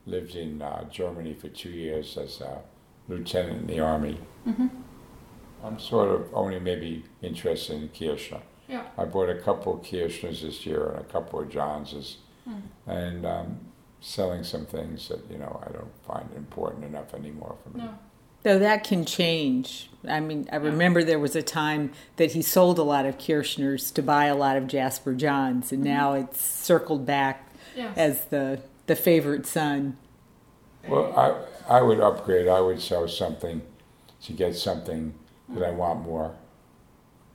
lived 0.10 0.36
in 0.36 0.62
uh, 0.62 0.84
Germany 0.90 1.34
for 1.34 1.48
two 1.50 1.70
years 1.70 2.18
as 2.18 2.42
a 2.42 2.60
lieutenant 3.08 3.62
in 3.62 3.68
the 3.68 3.80
army. 3.80 4.18
I'm 5.64 5.80
sort 5.80 6.10
of 6.10 6.28
only 6.34 6.60
maybe 6.60 7.04
interested 7.22 7.76
in 7.82 7.90
Kirchner. 7.90 8.42
Yeah. 8.68 8.84
I 8.98 9.06
bought 9.06 9.30
a 9.30 9.36
couple 9.40 9.76
of 9.76 9.82
Kirchners 9.82 10.42
this 10.42 10.66
year 10.66 10.88
and 10.92 11.00
a 11.02 11.04
couple 11.04 11.40
of 11.40 11.50
Johnses, 11.50 12.18
and 12.88 13.26
um, 13.26 13.60
selling 14.00 14.44
some 14.44 14.66
things 14.66 15.08
that 15.10 15.20
you 15.30 15.38
know 15.38 15.62
I 15.68 15.72
don't 15.72 15.92
find 16.08 16.30
important 16.36 16.86
enough 16.86 17.14
anymore 17.14 17.56
for 17.64 17.78
me. 17.78 17.84
Though 18.44 18.60
that 18.60 18.86
can 18.86 19.04
change. 19.04 19.90
I 20.08 20.22
mean, 20.22 20.48
I 20.52 20.56
remember 20.56 21.04
there 21.04 21.20
was 21.20 21.36
a 21.36 21.42
time 21.44 21.92
that 22.16 22.32
he 22.32 22.42
sold 22.42 22.80
a 22.80 22.84
lot 22.84 23.06
of 23.06 23.18
Kirchners 23.18 23.94
to 23.96 24.02
buy 24.02 24.26
a 24.26 24.36
lot 24.36 24.56
of 24.56 24.68
Jasper 24.68 25.14
Johns, 25.14 25.74
and 25.74 25.84
now 25.84 26.14
it's 26.14 26.42
circled 26.42 27.06
back 27.06 27.46
Yes. 27.76 27.98
as 27.98 28.26
the 28.26 28.62
the 28.90 28.96
favorite 28.96 29.46
son. 29.46 29.96
Well, 30.90 31.14
I 31.16 31.28
I 31.78 31.82
would 31.82 32.02
upgrade. 32.02 32.48
I 32.48 32.60
would 32.60 32.82
sell 32.82 33.08
something 33.08 33.62
to 34.26 34.34
get 34.34 34.56
something 34.56 35.14
that 35.54 35.64
I 35.64 35.72
want 35.72 36.02
more. 36.02 36.32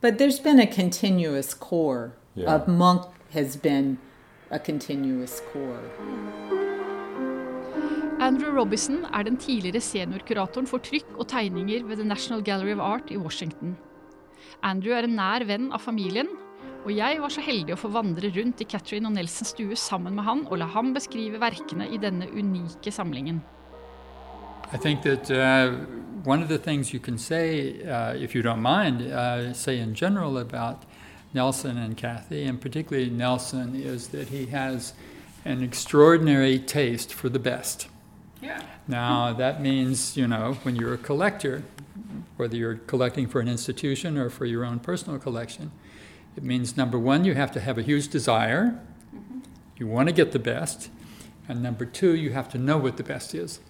But 0.00 0.18
there's 0.18 0.40
been 0.40 0.60
a 0.60 0.66
continuous 0.66 1.54
core. 1.54 2.12
Yeah. 2.34 2.54
Of 2.54 2.68
Munch 2.68 3.06
has 3.30 3.56
been 3.56 3.98
a 4.50 4.58
continuous 4.58 5.40
core. 5.52 5.86
Andrew 8.20 8.50
Robinson 8.50 9.04
er 9.14 9.22
den 9.22 9.36
tidligere 9.36 9.80
seniorkuratoren 9.80 10.66
for 10.66 10.78
trykk 10.78 11.06
og 11.18 11.28
tegninger 11.28 11.84
ved 11.84 11.96
The 11.96 12.04
National 12.04 12.42
Gallery 12.42 12.72
of 12.72 12.80
Art 12.80 13.10
i 13.10 13.16
Washington. 13.16 13.76
Andrew 14.62 14.92
er 14.92 15.06
en 15.06 15.16
nær 15.18 15.44
venn 15.46 15.72
av 15.72 15.80
familien, 15.80 16.28
og 16.84 16.92
jeg 16.92 17.20
var 17.20 17.32
så 17.32 17.40
heldig 17.44 17.72
å 17.74 17.80
få 17.80 17.88
vandre 17.94 18.28
rundt 18.34 18.60
i 18.60 18.66
Catherine 18.68 19.08
og 19.08 19.16
Nelsons 19.16 19.54
stue 19.54 19.76
sammen 19.80 20.14
med 20.16 20.26
han 20.26 20.44
og 20.50 20.58
la 20.60 20.68
ham 20.68 20.92
beskrive 20.96 21.40
verkene 21.40 21.88
i 21.88 22.00
denne 22.00 22.28
unike 22.28 22.92
samlingen. 22.92 23.40
I 24.72 24.76
think 24.76 25.02
that 25.02 25.30
uh, 25.30 25.72
one 26.24 26.42
of 26.42 26.48
the 26.48 26.58
things 26.58 26.92
you 26.92 27.00
can 27.00 27.16
say, 27.18 27.82
uh, 27.88 28.14
if 28.14 28.34
you 28.34 28.42
don't 28.42 28.62
mind, 28.62 29.02
uh, 29.02 29.52
say 29.52 29.78
in 29.78 29.94
general 29.94 30.38
about 30.38 30.82
Nelson 31.32 31.78
and 31.78 31.96
Kathy, 31.96 32.44
and 32.44 32.60
particularly 32.60 33.10
Nelson, 33.10 33.74
is 33.74 34.08
that 34.08 34.28
he 34.28 34.46
has 34.46 34.94
an 35.44 35.62
extraordinary 35.62 36.58
taste 36.58 37.12
for 37.12 37.28
the 37.28 37.38
best. 37.38 37.88
Yeah. 38.42 38.60
Now, 38.88 39.32
that 39.32 39.60
means, 39.62 40.16
you 40.16 40.26
know, 40.26 40.54
when 40.62 40.76
you're 40.76 40.94
a 40.94 40.98
collector, 40.98 41.62
whether 42.36 42.56
you're 42.56 42.76
collecting 42.86 43.26
for 43.26 43.40
an 43.40 43.48
institution 43.48 44.18
or 44.18 44.28
for 44.28 44.44
your 44.44 44.64
own 44.64 44.80
personal 44.80 45.18
collection, 45.18 45.70
it 46.36 46.42
means 46.42 46.76
number 46.76 46.98
one, 46.98 47.24
you 47.24 47.34
have 47.34 47.52
to 47.52 47.60
have 47.60 47.78
a 47.78 47.82
huge 47.82 48.08
desire. 48.08 48.80
Mm-hmm. 49.14 49.40
You 49.76 49.86
want 49.86 50.08
to 50.08 50.14
get 50.14 50.32
the 50.32 50.38
best. 50.38 50.90
And 51.48 51.62
number 51.62 51.84
two, 51.84 52.14
you 52.14 52.30
have 52.30 52.48
to 52.50 52.58
know 52.58 52.78
what 52.78 52.96
the 52.96 53.02
best 53.02 53.34
is. 53.34 53.60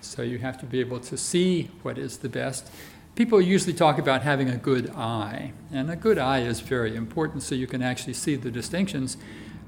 So 0.00 0.22
you 0.22 0.38
have 0.38 0.58
to 0.60 0.66
be 0.66 0.80
able 0.80 1.00
to 1.00 1.16
see 1.16 1.70
what 1.82 1.98
is 1.98 2.18
the 2.18 2.28
best, 2.28 2.70
people 3.18 3.40
usually 3.40 3.72
talk 3.72 3.98
about 3.98 4.22
having 4.22 4.48
a 4.48 4.56
good 4.56 4.88
eye, 4.90 5.52
and 5.72 5.90
a 5.90 5.96
good 5.96 6.18
eye 6.18 6.38
is 6.38 6.60
very 6.60 6.94
important 6.94 7.42
so 7.42 7.52
you 7.52 7.66
can 7.66 7.82
actually 7.82 8.12
see 8.12 8.36
the 8.36 8.48
distinctions. 8.48 9.16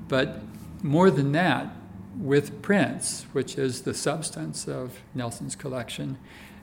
But 0.07 0.41
more 0.85 1.11
than 1.11 1.33
that, 1.33 1.67
with 2.17 2.63
prints, 2.63 3.27
which 3.33 3.59
is 3.59 3.83
the 3.83 3.93
substance 3.93 4.69
of 4.69 5.01
Nelson's 5.17 5.57
collection, 5.57 6.17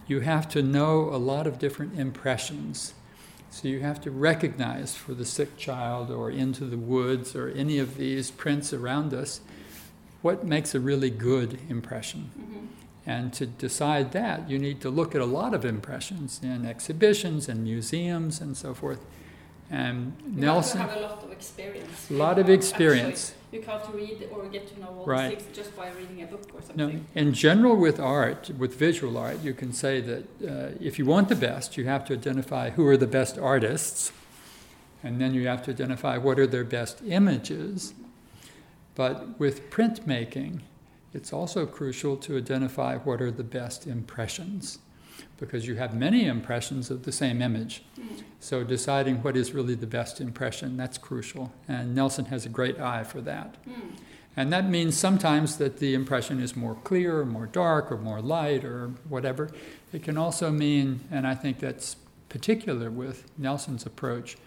you 0.07 0.21
have 0.21 0.47
to 0.47 0.61
know 0.61 1.09
a 1.09 1.19
lot 1.19 1.45
of 1.45 1.59
different 1.59 1.99
impressions. 1.99 2.93
So 3.57 3.67
you 3.69 3.79
have 3.79 3.99
to 4.01 4.11
recognize 4.11 4.95
for 4.95 5.15
the 5.15 5.25
sick 5.25 5.57
child 5.57 6.11
or 6.11 6.29
into 6.29 6.65
the 6.65 6.77
woods 6.77 7.35
or 7.35 7.49
any 7.49 7.79
of 7.79 7.97
these 7.97 8.29
prints 8.29 8.71
around 8.71 9.15
us 9.15 9.41
what 10.21 10.45
makes 10.45 10.75
a 10.75 10.79
really 10.79 11.09
good 11.09 11.57
impression. 11.67 12.29
Mm-hmm. 12.39 12.65
And 13.07 13.33
to 13.33 13.47
decide 13.47 14.11
that, 14.11 14.47
you 14.47 14.59
need 14.59 14.79
to 14.81 14.91
look 14.91 15.15
at 15.15 15.21
a 15.21 15.25
lot 15.25 15.55
of 15.55 15.65
impressions 15.65 16.39
in 16.43 16.67
exhibitions 16.67 17.49
and 17.49 17.63
museums 17.63 18.39
and 18.41 18.55
so 18.55 18.75
forth. 18.75 19.03
And 19.69 20.15
you 20.25 20.41
Nelson. 20.41 20.79
have 20.79 20.95
a 20.95 20.99
lot 21.01 21.23
of 21.23 21.31
experience. 21.31 22.09
A 22.09 22.13
lot 22.13 22.39
of 22.39 22.49
experience. 22.49 23.31
Actually, 23.31 23.59
you 23.59 23.65
can't 23.65 23.93
read 23.93 24.29
or 24.31 24.45
get 24.47 24.67
to 24.73 24.79
know 24.79 24.87
all 24.87 25.05
right. 25.05 25.41
things 25.41 25.55
just 25.55 25.75
by 25.75 25.89
reading 25.91 26.23
a 26.23 26.25
book 26.25 26.43
or 26.53 26.61
something. 26.61 26.77
No, 26.77 27.21
in 27.21 27.33
general, 27.33 27.75
with 27.75 27.99
art, 27.99 28.49
with 28.57 28.75
visual 28.75 29.17
art, 29.17 29.41
you 29.41 29.53
can 29.53 29.73
say 29.73 29.99
that 30.01 30.23
uh, 30.41 30.77
if 30.79 30.97
you 30.97 31.05
want 31.05 31.29
the 31.29 31.35
best, 31.35 31.77
you 31.77 31.85
have 31.85 32.05
to 32.05 32.13
identify 32.13 32.69
who 32.69 32.85
are 32.87 32.97
the 32.97 33.07
best 33.07 33.37
artists, 33.37 34.11
and 35.03 35.19
then 35.19 35.33
you 35.33 35.47
have 35.47 35.63
to 35.63 35.71
identify 35.71 36.17
what 36.17 36.39
are 36.39 36.47
their 36.47 36.63
best 36.63 37.01
images. 37.05 37.93
But 38.95 39.39
with 39.39 39.69
printmaking, 39.69 40.61
it's 41.13 41.31
also 41.31 41.65
crucial 41.65 42.17
to 42.17 42.37
identify 42.37 42.97
what 42.97 43.21
are 43.21 43.31
the 43.31 43.43
best 43.43 43.85
impressions 43.85 44.79
because 45.37 45.67
you 45.67 45.75
have 45.75 45.95
many 45.95 46.25
impressions 46.25 46.89
of 46.89 47.03
the 47.03 47.11
same 47.11 47.41
image. 47.41 47.83
So 48.39 48.63
deciding 48.63 49.23
what 49.23 49.35
is 49.35 49.53
really 49.53 49.75
the 49.75 49.87
best 49.87 50.21
impression, 50.21 50.77
that's 50.77 50.97
crucial. 50.97 51.51
And 51.67 51.95
Nelson 51.95 52.25
has 52.25 52.45
a 52.45 52.49
great 52.49 52.79
eye 52.79 53.03
for 53.03 53.21
that. 53.21 53.55
And 54.35 54.53
that 54.53 54.69
means 54.69 54.95
sometimes 54.95 55.57
that 55.57 55.79
the 55.79 55.95
impression 55.95 56.39
is 56.39 56.55
more 56.55 56.75
clear 56.75 57.21
or 57.21 57.25
more 57.25 57.47
dark 57.47 57.91
or 57.91 57.97
more 57.97 58.21
light 58.21 58.63
or 58.63 58.89
whatever. 59.09 59.49
It 59.91 60.03
can 60.03 60.17
also 60.17 60.51
mean, 60.51 61.01
and 61.09 61.25
I 61.25 61.33
think 61.33 61.59
that's 61.59 61.95
particular 62.29 62.91
with 62.91 63.23
Nelson's 63.37 63.85
approach, 63.85 64.37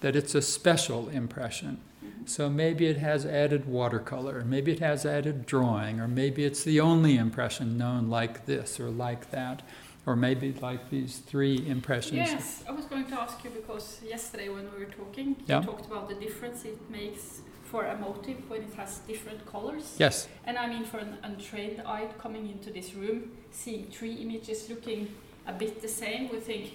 that 0.00 0.16
it's 0.16 0.34
a 0.34 0.42
special 0.42 1.08
impression. 1.10 1.80
So 2.24 2.48
maybe 2.48 2.86
it 2.86 2.96
has 2.98 3.26
added 3.26 3.66
watercolor, 3.66 4.42
maybe 4.44 4.72
it 4.72 4.80
has 4.80 5.04
added 5.04 5.46
drawing, 5.46 6.00
or 6.00 6.08
maybe 6.08 6.44
it's 6.44 6.64
the 6.64 6.80
only 6.80 7.16
impression 7.16 7.76
known 7.76 8.08
like 8.08 8.46
this 8.46 8.80
or 8.80 8.90
like 8.90 9.30
that, 9.30 9.62
or 10.06 10.14
maybe 10.14 10.52
like 10.62 10.88
these 10.88 11.18
three 11.18 11.66
impressions. 11.68 12.16
Yes, 12.16 12.64
I 12.68 12.72
was 12.72 12.86
going 12.86 13.06
to 13.06 13.20
ask 13.20 13.42
you 13.44 13.50
because 13.50 14.00
yesterday 14.06 14.48
when 14.48 14.70
we 14.72 14.84
were 14.84 14.90
talking, 14.90 15.36
yeah. 15.46 15.60
you 15.60 15.66
talked 15.66 15.86
about 15.86 16.08
the 16.08 16.14
difference 16.14 16.64
it 16.64 16.78
makes 16.88 17.40
for 17.64 17.84
a 17.84 17.96
motive 17.98 18.48
when 18.48 18.62
it 18.62 18.74
has 18.74 18.98
different 18.98 19.44
colors. 19.44 19.96
Yes. 19.98 20.28
And 20.44 20.56
I 20.56 20.68
mean, 20.68 20.84
for 20.84 20.98
an 20.98 21.18
untrained 21.24 21.82
eye 21.84 22.08
coming 22.18 22.48
into 22.48 22.70
this 22.70 22.94
room, 22.94 23.32
seeing 23.50 23.86
three 23.90 24.14
images 24.14 24.70
looking 24.70 25.12
a 25.46 25.52
bit 25.52 25.82
the 25.82 25.88
same, 25.88 26.28
we 26.30 26.38
think, 26.38 26.74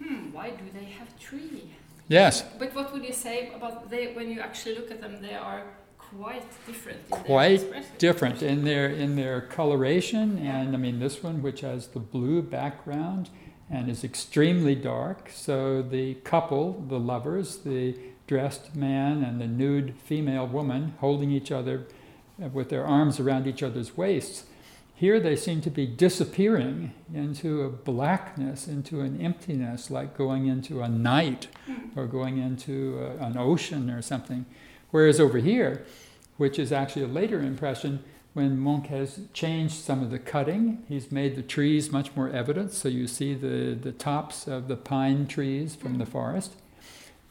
hmm, 0.00 0.32
why 0.32 0.50
do 0.50 0.64
they 0.74 0.86
have 0.86 1.08
three? 1.20 1.70
Yes. 2.08 2.44
But 2.58 2.74
what 2.74 2.92
would 2.92 3.04
you 3.04 3.12
say 3.12 3.52
about 3.54 3.88
they 3.88 4.12
when 4.12 4.28
you 4.30 4.40
actually 4.40 4.74
look 4.74 4.90
at 4.90 5.00
them? 5.00 5.22
They 5.22 5.34
are 5.34 5.62
quite 6.18 6.66
different. 6.66 7.10
quite 7.10 7.98
different 7.98 8.42
in 8.42 8.64
their 8.64 8.88
in 8.88 9.16
their 9.16 9.40
coloration, 9.40 10.38
and 10.38 10.74
I 10.74 10.78
mean 10.78 11.00
this 11.00 11.22
one, 11.22 11.42
which 11.42 11.60
has 11.60 11.88
the 11.88 12.00
blue 12.00 12.42
background 12.42 13.30
and 13.70 13.88
is 13.88 14.04
extremely 14.04 14.74
dark. 14.74 15.30
So 15.32 15.82
the 15.82 16.14
couple, 16.16 16.84
the 16.88 16.98
lovers, 16.98 17.58
the 17.58 17.96
dressed 18.26 18.74
man 18.74 19.24
and 19.24 19.40
the 19.40 19.46
nude 19.46 19.94
female 20.04 20.46
woman, 20.46 20.94
holding 21.00 21.30
each 21.30 21.50
other 21.50 21.86
with 22.52 22.68
their 22.68 22.84
arms 22.84 23.20
around 23.20 23.46
each 23.46 23.62
other's 23.62 23.96
waists 23.96 24.44
here 25.02 25.18
they 25.18 25.34
seem 25.34 25.60
to 25.60 25.68
be 25.68 25.84
disappearing 25.84 26.92
into 27.12 27.62
a 27.62 27.68
blackness, 27.68 28.68
into 28.68 29.00
an 29.00 29.20
emptiness, 29.20 29.90
like 29.90 30.16
going 30.16 30.46
into 30.46 30.80
a 30.80 30.88
night 30.88 31.48
hmm. 31.66 31.98
or 31.98 32.06
going 32.06 32.38
into 32.38 33.00
a, 33.00 33.24
an 33.24 33.36
ocean 33.36 33.90
or 33.90 34.00
something. 34.00 34.46
Whereas 34.92 35.18
over 35.18 35.38
here, 35.38 35.84
which 36.36 36.58
is 36.58 36.70
actually 36.70 37.02
a 37.02 37.08
later 37.08 37.40
impression, 37.40 38.04
when 38.34 38.58
Munch 38.58 38.86
has 38.86 39.20
changed 39.32 39.74
some 39.74 40.02
of 40.02 40.10
the 40.10 40.18
cutting, 40.18 40.84
he's 40.88 41.10
made 41.10 41.34
the 41.34 41.42
trees 41.42 41.90
much 41.90 42.14
more 42.14 42.30
evident. 42.30 42.72
So 42.72 42.88
you 42.88 43.06
see 43.06 43.34
the, 43.34 43.74
the 43.74 43.92
tops 43.92 44.46
of 44.46 44.68
the 44.68 44.76
pine 44.76 45.26
trees 45.26 45.74
from 45.74 45.98
the 45.98 46.06
forest. 46.06 46.54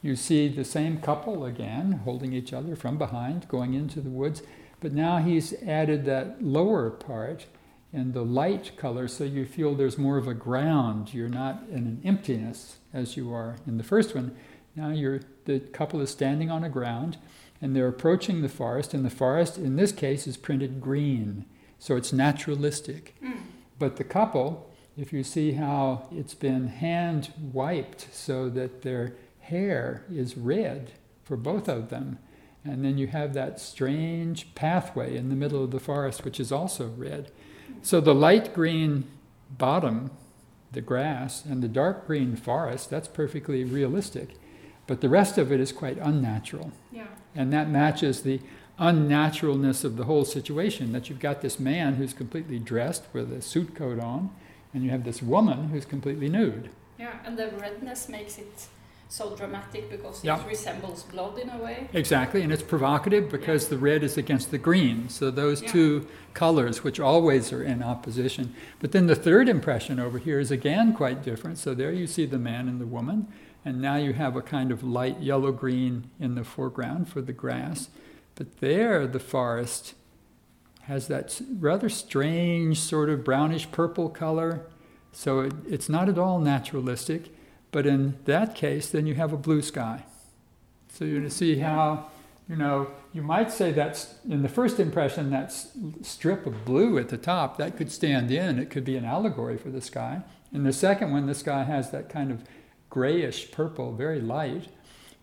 You 0.01 0.15
see 0.15 0.47
the 0.47 0.65
same 0.65 0.99
couple 0.99 1.45
again, 1.45 2.01
holding 2.03 2.33
each 2.33 2.53
other 2.53 2.75
from 2.75 2.97
behind, 2.97 3.47
going 3.47 3.73
into 3.73 4.01
the 4.01 4.09
woods. 4.09 4.41
But 4.79 4.93
now 4.93 5.17
he's 5.17 5.53
added 5.63 6.05
that 6.05 6.43
lower 6.43 6.89
part 6.89 7.45
and 7.93 8.13
the 8.13 8.23
light 8.23 8.71
color 8.77 9.07
so 9.07 9.23
you 9.23 9.45
feel 9.45 9.75
there's 9.75 9.97
more 9.97 10.17
of 10.17 10.27
a 10.27 10.33
ground. 10.33 11.13
You're 11.13 11.29
not 11.29 11.63
in 11.69 11.77
an 11.77 12.01
emptiness 12.03 12.77
as 12.93 13.15
you 13.15 13.33
are 13.33 13.57
in 13.67 13.77
the 13.77 13.83
first 13.83 14.15
one. 14.15 14.35
Now 14.75 14.89
you're, 14.89 15.19
the 15.45 15.59
couple 15.59 16.01
is 16.01 16.09
standing 16.09 16.49
on 16.49 16.63
a 16.63 16.69
ground 16.69 17.17
and 17.61 17.75
they're 17.75 17.87
approaching 17.87 18.41
the 18.41 18.49
forest, 18.49 18.93
and 18.93 19.05
the 19.05 19.09
forest 19.09 19.57
in 19.57 19.75
this 19.75 19.91
case 19.91 20.25
is 20.25 20.37
printed 20.37 20.81
green, 20.81 21.45
so 21.77 21.95
it's 21.95 22.11
naturalistic. 22.11 23.15
Mm. 23.23 23.41
But 23.77 23.97
the 23.97 24.03
couple, 24.03 24.69
if 24.97 25.13
you 25.13 25.23
see 25.23 25.53
how 25.53 26.07
it's 26.11 26.33
been 26.33 26.67
hand 26.67 27.31
wiped 27.39 28.07
so 28.13 28.49
that 28.49 28.81
their 28.81 29.13
hair 29.41 30.03
is 30.11 30.37
red 30.37 30.91
for 31.23 31.37
both 31.37 31.69
of 31.69 31.89
them, 31.89 32.19
and 32.63 32.85
then 32.85 32.97
you 32.97 33.07
have 33.07 33.33
that 33.33 33.59
strange 33.59 34.53
pathway 34.53 35.15
in 35.15 35.29
the 35.29 35.35
middle 35.35 35.63
of 35.63 35.71
the 35.71 35.79
forest, 35.79 36.23
which 36.23 36.39
is 36.39 36.51
also 36.51 36.89
red. 36.89 37.31
So 37.81 37.99
the 37.99 38.13
light 38.13 38.53
green 38.53 39.05
bottom, 39.49 40.11
the 40.71 40.81
grass, 40.81 41.43
and 41.43 41.63
the 41.63 41.67
dark 41.67 42.05
green 42.05 42.35
forest, 42.35 42.89
that's 42.89 43.07
perfectly 43.07 43.63
realistic. 43.63 44.35
But 44.91 44.99
the 44.99 45.07
rest 45.07 45.37
of 45.37 45.53
it 45.53 45.61
is 45.61 45.71
quite 45.71 45.97
unnatural. 45.99 46.73
Yeah. 46.91 47.07
And 47.33 47.53
that 47.53 47.69
matches 47.69 48.23
the 48.23 48.41
unnaturalness 48.77 49.85
of 49.85 49.95
the 49.95 50.03
whole 50.03 50.25
situation 50.25 50.91
that 50.91 51.09
you've 51.09 51.21
got 51.21 51.39
this 51.39 51.61
man 51.61 51.95
who's 51.95 52.11
completely 52.11 52.59
dressed 52.59 53.05
with 53.13 53.31
a 53.31 53.41
suit 53.41 53.73
coat 53.73 54.01
on, 54.01 54.31
and 54.73 54.83
you 54.83 54.89
have 54.89 55.05
this 55.05 55.21
woman 55.21 55.69
who's 55.69 55.85
completely 55.85 56.27
nude. 56.27 56.71
Yeah, 56.99 57.13
and 57.23 57.39
the 57.39 57.51
redness 57.51 58.09
makes 58.09 58.37
it 58.37 58.67
so 59.07 59.33
dramatic 59.33 59.89
because 59.89 60.25
it 60.25 60.39
resembles 60.45 61.03
blood 61.03 61.39
in 61.39 61.49
a 61.49 61.57
way. 61.57 61.87
Exactly, 61.93 62.41
and 62.41 62.51
it's 62.51 62.61
provocative 62.61 63.29
because 63.29 63.63
yeah. 63.63 63.69
the 63.69 63.77
red 63.77 64.03
is 64.03 64.17
against 64.17 64.51
the 64.51 64.57
green. 64.57 65.07
So 65.07 65.31
those 65.31 65.61
yeah. 65.61 65.71
two 65.71 66.07
colors, 66.33 66.83
which 66.83 66.99
always 66.99 67.53
are 67.53 67.63
in 67.63 67.81
opposition. 67.81 68.53
But 68.79 68.91
then 68.91 69.07
the 69.07 69.15
third 69.15 69.47
impression 69.47 70.01
over 70.01 70.17
here 70.17 70.41
is 70.41 70.51
again 70.51 70.93
quite 70.93 71.23
different. 71.23 71.59
So 71.59 71.73
there 71.73 71.93
you 71.93 72.07
see 72.07 72.25
the 72.25 72.37
man 72.37 72.67
and 72.67 72.81
the 72.81 72.85
woman, 72.85 73.27
and 73.63 73.81
now 73.81 73.95
you 73.95 74.13
have 74.13 74.35
a 74.35 74.41
kind 74.41 74.71
of 74.71 74.83
light 74.83 75.19
yellow 75.21 75.51
green 75.51 76.09
in 76.19 76.35
the 76.35 76.43
foreground 76.43 77.09
for 77.09 77.21
the 77.21 77.33
grass. 77.33 77.89
But 78.35 78.59
there, 78.59 79.07
the 79.07 79.19
forest 79.19 79.93
has 80.83 81.07
that 81.07 81.41
rather 81.59 81.89
strange 81.89 82.79
sort 82.79 83.09
of 83.09 83.23
brownish 83.23 83.71
purple 83.71 84.09
color. 84.09 84.65
So 85.11 85.41
it, 85.41 85.53
it's 85.67 85.89
not 85.89 86.09
at 86.09 86.17
all 86.17 86.39
naturalistic 86.39 87.31
but 87.71 87.85
in 87.85 88.17
that 88.25 88.53
case, 88.53 88.89
then 88.89 89.07
you 89.07 89.15
have 89.15 89.33
a 89.33 89.37
blue 89.37 89.61
sky. 89.61 90.03
So 90.89 91.05
you're 91.05 91.19
going 91.19 91.29
to 91.29 91.35
see 91.35 91.59
how, 91.59 92.09
you 92.49 92.57
know, 92.57 92.91
you 93.13 93.21
might 93.21 93.51
say 93.51 93.71
that's 93.71 94.15
in 94.29 94.41
the 94.41 94.49
first 94.49 94.79
impression, 94.79 95.29
that 95.31 95.53
strip 96.01 96.45
of 96.45 96.65
blue 96.65 96.97
at 96.97 97.09
the 97.09 97.17
top, 97.17 97.57
that 97.57 97.77
could 97.77 97.91
stand 97.91 98.29
in. 98.29 98.59
It 98.59 98.69
could 98.69 98.83
be 98.83 98.97
an 98.97 99.05
allegory 99.05 99.57
for 99.57 99.69
the 99.69 99.81
sky. 99.81 100.21
In 100.53 100.63
the 100.63 100.73
second 100.73 101.11
one, 101.11 101.27
the 101.27 101.35
sky 101.35 101.63
has 101.63 101.91
that 101.91 102.09
kind 102.09 102.29
of 102.29 102.43
grayish 102.91 103.51
purple, 103.51 103.93
very 103.93 104.21
light, 104.21 104.67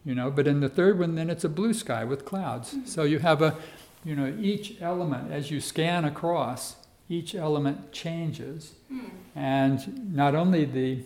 you 0.04 0.16
know. 0.16 0.32
But 0.32 0.48
in 0.48 0.58
the 0.58 0.68
third 0.68 0.98
one, 0.98 1.14
then 1.14 1.30
it's 1.30 1.44
a 1.44 1.48
blue 1.48 1.72
sky 1.72 2.02
with 2.02 2.24
clouds. 2.24 2.74
So 2.84 3.04
you 3.04 3.20
have 3.20 3.40
a, 3.40 3.56
you 4.04 4.16
know, 4.16 4.34
each 4.40 4.82
element 4.82 5.30
as 5.30 5.52
you 5.52 5.60
scan 5.60 6.04
across, 6.04 6.74
each 7.08 7.36
element 7.36 7.92
changes. 7.92 8.74
Mm. 8.92 9.10
And 9.36 10.16
not 10.16 10.34
only 10.34 10.64
the 10.64 11.04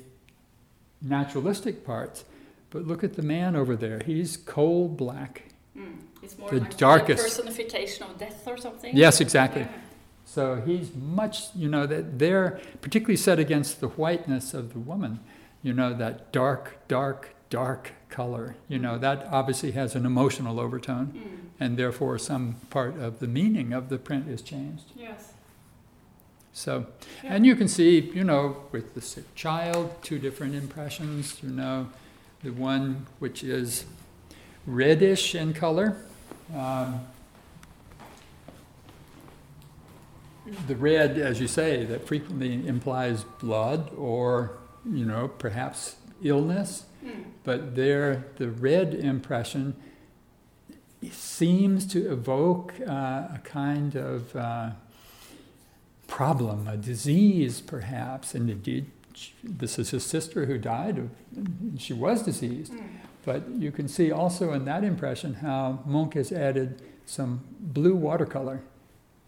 naturalistic 1.02 1.84
parts. 1.84 2.24
But 2.70 2.86
look 2.86 3.04
at 3.04 3.14
the 3.14 3.22
man 3.22 3.54
over 3.54 3.76
there. 3.76 4.00
He's 4.04 4.36
coal 4.36 4.88
black. 4.88 5.44
Mm. 5.76 5.98
It's 6.22 6.38
more 6.38 6.48
the 6.48 6.60
like 6.60 6.76
darkest 6.78 7.22
personification 7.22 8.06
of 8.06 8.16
death 8.18 8.46
or 8.46 8.56
something. 8.56 8.96
Yes, 8.96 9.20
exactly. 9.20 9.62
Yeah. 9.62 9.72
So 10.24 10.62
he's 10.64 10.94
much, 10.94 11.54
you 11.54 11.68
know, 11.68 11.84
that 11.86 12.18
they're 12.18 12.60
particularly 12.80 13.16
set 13.16 13.38
against 13.38 13.80
the 13.80 13.88
whiteness 13.88 14.54
of 14.54 14.72
the 14.72 14.78
woman. 14.78 15.20
You 15.62 15.72
know, 15.72 15.94
that 15.94 16.32
dark, 16.32 16.86
dark, 16.88 17.34
dark 17.50 17.92
color. 18.08 18.56
You 18.68 18.78
know, 18.78 18.98
that 18.98 19.26
obviously 19.30 19.72
has 19.72 19.94
an 19.94 20.04
emotional 20.04 20.58
overtone, 20.58 21.06
mm. 21.08 21.48
and 21.60 21.76
therefore 21.76 22.18
some 22.18 22.56
part 22.70 22.98
of 22.98 23.20
the 23.20 23.28
meaning 23.28 23.72
of 23.72 23.88
the 23.88 23.98
print 23.98 24.28
is 24.28 24.42
changed. 24.42 24.84
Yes. 24.96 25.32
So, 26.52 26.86
and 27.22 27.46
you 27.46 27.56
can 27.56 27.68
see, 27.68 28.10
you 28.14 28.24
know, 28.24 28.56
with 28.72 28.94
the 28.94 29.00
sick 29.00 29.34
child, 29.34 29.94
two 30.02 30.18
different 30.18 30.54
impressions. 30.54 31.42
You 31.42 31.50
know, 31.50 31.88
the 32.42 32.50
one 32.50 33.06
which 33.18 33.42
is 33.42 33.84
reddish 34.66 35.34
in 35.34 35.54
color. 35.54 35.96
Um, 36.54 37.00
the 40.66 40.76
red, 40.76 41.18
as 41.18 41.40
you 41.40 41.48
say, 41.48 41.84
that 41.84 42.06
frequently 42.06 42.66
implies 42.66 43.24
blood 43.40 43.90
or, 43.96 44.58
you 44.84 45.04
know, 45.04 45.28
perhaps 45.28 45.96
illness. 46.22 46.84
But 47.44 47.74
there, 47.74 48.26
the 48.36 48.50
red 48.50 48.94
impression 48.94 49.74
seems 51.10 51.86
to 51.88 52.12
evoke 52.12 52.74
uh, 52.86 52.92
a 52.92 53.40
kind 53.44 53.96
of 53.96 54.36
uh, 54.36 54.70
problem, 56.06 56.68
a 56.68 56.76
disease 56.76 57.60
perhaps. 57.60 58.34
And 58.34 58.48
indeed, 58.48 58.86
this 59.42 59.78
is 59.78 59.90
his 59.90 60.04
sister 60.04 60.46
who 60.46 60.58
died. 60.58 60.98
Of, 60.98 61.10
she 61.78 61.92
was 61.92 62.22
diseased. 62.22 62.72
But 63.24 63.48
you 63.50 63.70
can 63.70 63.88
see 63.88 64.10
also 64.10 64.52
in 64.52 64.64
that 64.64 64.84
impression 64.84 65.34
how 65.34 65.80
Munch 65.86 66.14
has 66.14 66.32
added 66.32 66.82
some 67.06 67.40
blue 67.58 67.94
watercolor 67.94 68.62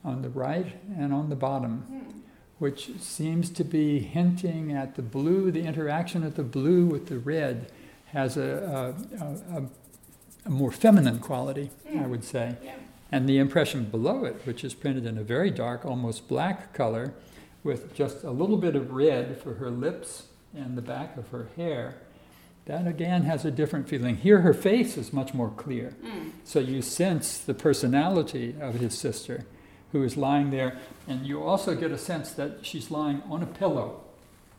on 0.04 0.22
the 0.22 0.28
right 0.28 0.76
and 0.96 1.12
on 1.12 1.28
the 1.28 1.36
bottom, 1.36 2.23
which 2.58 2.90
seems 3.00 3.50
to 3.50 3.64
be 3.64 3.98
hinting 3.98 4.72
at 4.72 4.94
the 4.94 5.02
blue, 5.02 5.50
the 5.50 5.64
interaction 5.64 6.22
of 6.22 6.36
the 6.36 6.42
blue 6.42 6.86
with 6.86 7.06
the 7.06 7.18
red 7.18 7.70
has 8.06 8.36
a, 8.36 8.94
a, 9.20 9.56
a, 9.56 9.62
a, 10.46 10.50
more 10.50 10.70
feminine 10.70 11.18
quality, 11.18 11.70
I 11.98 12.06
would 12.06 12.22
say. 12.22 12.56
Yeah. 12.62 12.76
And 13.10 13.28
the 13.28 13.38
impression 13.38 13.84
below 13.84 14.24
it, 14.24 14.42
which 14.44 14.62
is 14.62 14.72
printed 14.72 15.04
in 15.04 15.18
a 15.18 15.22
very 15.22 15.50
dark, 15.50 15.84
almost 15.84 16.28
black 16.28 16.72
color, 16.72 17.12
with 17.64 17.94
just 17.94 18.22
a 18.22 18.30
little 18.30 18.56
bit 18.56 18.76
of 18.76 18.92
red 18.92 19.40
for 19.40 19.54
her 19.54 19.70
lips 19.70 20.28
and 20.54 20.76
the 20.76 20.82
back 20.82 21.16
of 21.16 21.28
her 21.28 21.48
hair, 21.56 21.96
that 22.66 22.86
again 22.86 23.22
has 23.22 23.44
a 23.44 23.50
different 23.50 23.88
feeling. 23.88 24.16
Here, 24.16 24.40
her 24.40 24.54
face 24.54 24.96
is 24.96 25.12
much 25.12 25.34
more 25.34 25.50
clear. 25.50 25.94
Mm. 26.04 26.32
So 26.44 26.60
you 26.60 26.82
sense 26.82 27.38
the 27.38 27.54
personality 27.54 28.54
of 28.60 28.76
his 28.76 28.96
sister 28.96 29.44
who 29.94 30.02
is 30.02 30.16
lying 30.16 30.50
there, 30.50 30.76
and 31.06 31.24
you 31.24 31.40
also 31.40 31.76
get 31.76 31.92
a 31.92 31.96
sense 31.96 32.32
that 32.32 32.58
she's 32.62 32.90
lying 32.90 33.22
on 33.30 33.44
a 33.44 33.46
pillow 33.46 34.00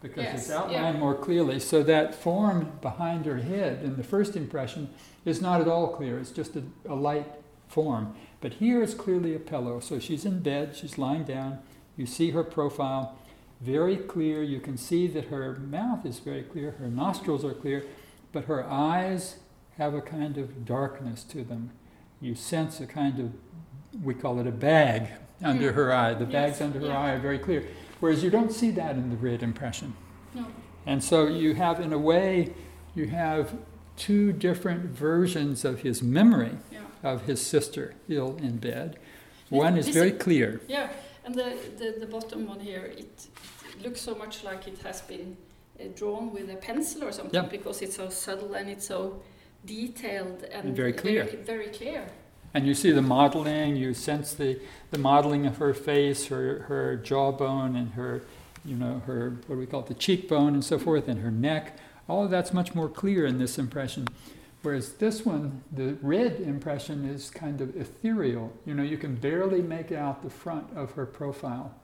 because 0.01 0.23
Yes, 0.23 0.39
it's 0.39 0.49
yeah. 0.49 0.59
outlined 0.59 0.99
more 0.99 1.13
clearly. 1.13 1.59
So 1.59 1.83
that 1.83 2.15
form 2.15 2.71
behind 2.81 3.25
her 3.25 3.39
head 3.39 3.83
in 3.83 3.97
the 3.97 4.03
first 4.03 4.37
impression 4.37 4.89
is 5.25 5.41
not 5.41 5.59
at 5.59 5.67
all 5.67 5.89
clear, 5.89 6.17
it's 6.17 6.31
just 6.31 6.55
a, 6.55 6.63
a 6.87 6.95
light 6.95 7.27
form. 7.67 8.15
But 8.39 8.53
here 8.53 8.81
it's 8.81 8.93
clearly 8.93 9.35
a 9.35 9.39
pillow. 9.39 9.81
So 9.81 9.99
she's 9.99 10.23
in 10.23 10.39
bed, 10.39 10.73
she's 10.73 10.97
lying 10.97 11.25
down, 11.25 11.59
you 11.97 12.05
see 12.05 12.31
her 12.31 12.43
profile. 12.43 13.17
Very 13.59 13.97
clear, 13.97 14.41
you 14.41 14.61
can 14.61 14.77
see 14.77 15.05
that 15.07 15.25
her 15.25 15.55
mouth 15.59 16.05
is 16.05 16.19
very 16.19 16.43
clear, 16.43 16.71
her 16.79 16.87
nostrils 16.87 17.43
are 17.43 17.53
clear, 17.53 17.83
but 18.31 18.45
her 18.45 18.63
eyes 18.65 19.35
have 19.77 19.93
a 19.93 20.01
kind 20.01 20.37
of 20.37 20.65
darkness 20.65 21.25
to 21.25 21.43
them. 21.43 21.71
You 22.21 22.35
sense 22.35 22.79
a 22.79 22.85
kind 22.85 23.19
of, 23.19 23.33
we 24.01 24.13
call 24.13 24.39
it 24.39 24.47
a 24.47 24.51
bag 24.51 25.09
under 25.45 25.71
her 25.71 25.93
eye. 25.93 26.13
The 26.13 26.25
bags 26.25 26.59
under 26.61 26.79
her 26.79 26.87
yeah. 26.87 26.99
eye 26.99 27.11
are 27.11 27.19
very 27.19 27.39
clear. 27.39 27.65
Whereas 27.99 28.23
you 28.23 28.29
don't 28.29 28.51
see 28.51 28.71
that 28.71 28.95
in 28.95 29.09
the 29.09 29.15
red 29.15 29.41
impression. 29.43 29.95
No. 30.33 30.45
And 30.85 31.03
so 31.03 31.27
you 31.27 31.55
have, 31.55 31.79
in 31.79 31.93
a 31.93 31.97
way, 31.97 32.53
you 32.93 33.07
have 33.07 33.53
two 33.95 34.33
different 34.33 34.83
versions 34.85 35.63
of 35.63 35.79
his 35.81 36.01
memory 36.03 36.57
Yeah. 36.71 36.79
of 37.03 37.23
his 37.23 37.45
sister 37.45 37.95
ill 38.09 38.35
in 38.37 38.57
bed. 38.57 38.99
One 39.49 39.77
is 39.77 39.85
This- 39.85 39.95
very 39.95 40.11
clear. 40.11 40.61
Yeah, 40.67 40.89
and 41.23 41.33
the, 41.35 41.55
the, 41.77 41.95
the 41.99 42.05
bottom 42.05 42.47
one 42.47 42.59
here, 42.59 42.85
it, 42.97 43.27
it 43.69 43.83
looks 43.83 44.01
so 44.01 44.15
much 44.15 44.43
like 44.43 44.67
it 44.67 44.79
has 44.79 45.01
been 45.01 45.37
uh, 45.79 45.85
drawn 45.95 46.33
with 46.33 46.49
a 46.49 46.55
pencil 46.57 47.03
or 47.05 47.11
something 47.11 47.41
Yeah. 47.43 47.49
because 47.49 47.81
it's 47.81 47.95
so 47.95 48.09
subtle 48.09 48.53
and 48.55 48.69
it's 48.69 48.87
so 48.87 49.21
detailed 49.65 50.43
and, 50.51 50.67
And 50.67 50.75
very 50.75 50.93
clear. 50.93 51.23
Very, 51.23 51.43
very 51.43 51.67
clear. 51.67 52.05
And 52.55 52.65
you 52.65 52.73
see 52.73 52.91
the 52.91 53.01
modeling, 53.01 53.75
you 53.75 53.93
sense 53.93 54.33
the, 54.33 54.57
the 54.89 54.97
modeling 54.97 55.45
of 55.45 55.57
her 55.57 55.73
face, 55.73 56.27
her, 56.27 56.59
her 56.69 56.95
jawbone, 56.95 57.75
and 57.75 57.91
her, 57.95 58.21
you 58.63 58.77
know, 58.77 59.01
her, 59.05 59.31
what 59.47 59.55
do 59.55 59.59
we 59.59 59.65
call 59.65 59.81
it, 59.81 59.87
the 59.87 59.93
cheekbone 59.93 60.53
and 60.53 60.63
so 60.63 60.79
forth, 60.79 61.09
and 61.09 61.19
her 61.19 61.31
neck. 61.31 61.77
All 62.07 62.23
of 62.23 62.31
that's 62.31 62.53
much 62.53 62.73
more 62.73 62.87
clear 62.87 63.25
in 63.25 63.39
this 63.39 63.57
impression. 63.59 64.07
Whereas 64.61 64.93
this 64.93 65.25
one, 65.25 65.63
the 65.69 65.97
red 66.01 66.39
impression 66.39 67.03
is 67.03 67.29
kind 67.29 67.59
of 67.59 67.75
ethereal. 67.75 68.53
You 68.65 68.73
know, 68.73 68.83
you 68.83 68.97
can 68.97 69.15
barely 69.15 69.61
make 69.61 69.91
out 69.91 70.23
the 70.23 70.29
front 70.29 70.67
of 70.77 70.91
her 70.91 71.05
profile. 71.05 71.75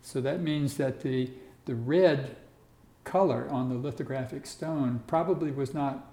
So 0.00 0.22
that 0.22 0.40
means 0.40 0.78
that 0.78 1.02
the, 1.02 1.28
the 1.66 1.74
red 1.74 2.34
color 3.04 3.46
on 3.50 3.68
the 3.68 3.74
lithographic 3.74 4.46
stone 4.46 5.02
probably 5.06 5.50
was 5.50 5.74
not 5.74 6.06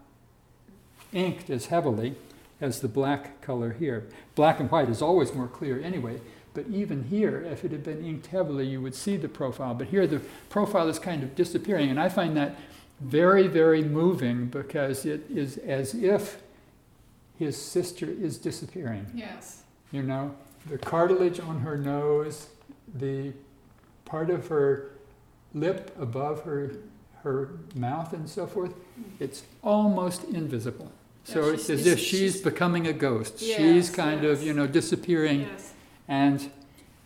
inked 1.13 1.49
as 1.49 1.67
heavily 1.67 2.15
as 2.61 2.79
the 2.79 2.87
black 2.87 3.41
color 3.41 3.73
here. 3.73 4.07
Black 4.35 4.59
and 4.59 4.69
white 4.71 4.89
is 4.89 5.01
always 5.01 5.33
more 5.33 5.47
clear 5.47 5.81
anyway, 5.81 6.19
but 6.53 6.65
even 6.67 7.03
here, 7.03 7.41
if 7.41 7.65
it 7.65 7.71
had 7.71 7.83
been 7.83 8.05
inked 8.05 8.27
heavily, 8.27 8.65
you 8.65 8.81
would 8.81 8.95
see 8.95 9.17
the 9.17 9.27
profile. 9.27 9.73
But 9.73 9.87
here, 9.87 10.07
the 10.07 10.21
profile 10.49 10.87
is 10.87 10.99
kind 10.99 11.23
of 11.23 11.35
disappearing, 11.35 11.89
and 11.89 11.99
I 11.99 12.09
find 12.09 12.35
that 12.37 12.55
very, 13.01 13.47
very 13.47 13.83
moving 13.83 14.47
because 14.47 15.05
it 15.05 15.29
is 15.29 15.57
as 15.57 15.93
if 15.93 16.41
his 17.37 17.61
sister 17.61 18.09
is 18.09 18.37
disappearing. 18.37 19.05
Yes. 19.13 19.63
You 19.91 20.03
know, 20.03 20.33
the 20.67 20.77
cartilage 20.77 21.39
on 21.39 21.59
her 21.59 21.77
nose, 21.77 22.47
the 22.93 23.33
part 24.05 24.29
of 24.29 24.47
her 24.47 24.91
lip 25.53 25.95
above 25.99 26.43
her 26.43 26.71
her 27.25 27.49
mouth 27.73 28.13
and 28.13 28.29
so 28.29 28.45
forth, 28.45 28.71
it's 29.19 29.43
almost 29.63 30.23
invisible. 30.25 30.91
So 31.25 31.49
it's 31.49 31.65
she's- 31.65 31.79
as 31.81 31.87
if 31.87 31.99
she's- 31.99 32.09
she's 32.09 32.19
she's- 32.33 32.41
becoming 32.41 32.87
a 32.87 32.93
ghost. 32.93 33.39
she's 33.39 33.49
Yes, 33.49 33.89
kind 33.89 34.23
of, 34.23 34.41
you 34.43 34.53
know, 34.53 34.67
disappearing. 34.67 35.41
Yes. 35.41 35.73
And 36.07 36.49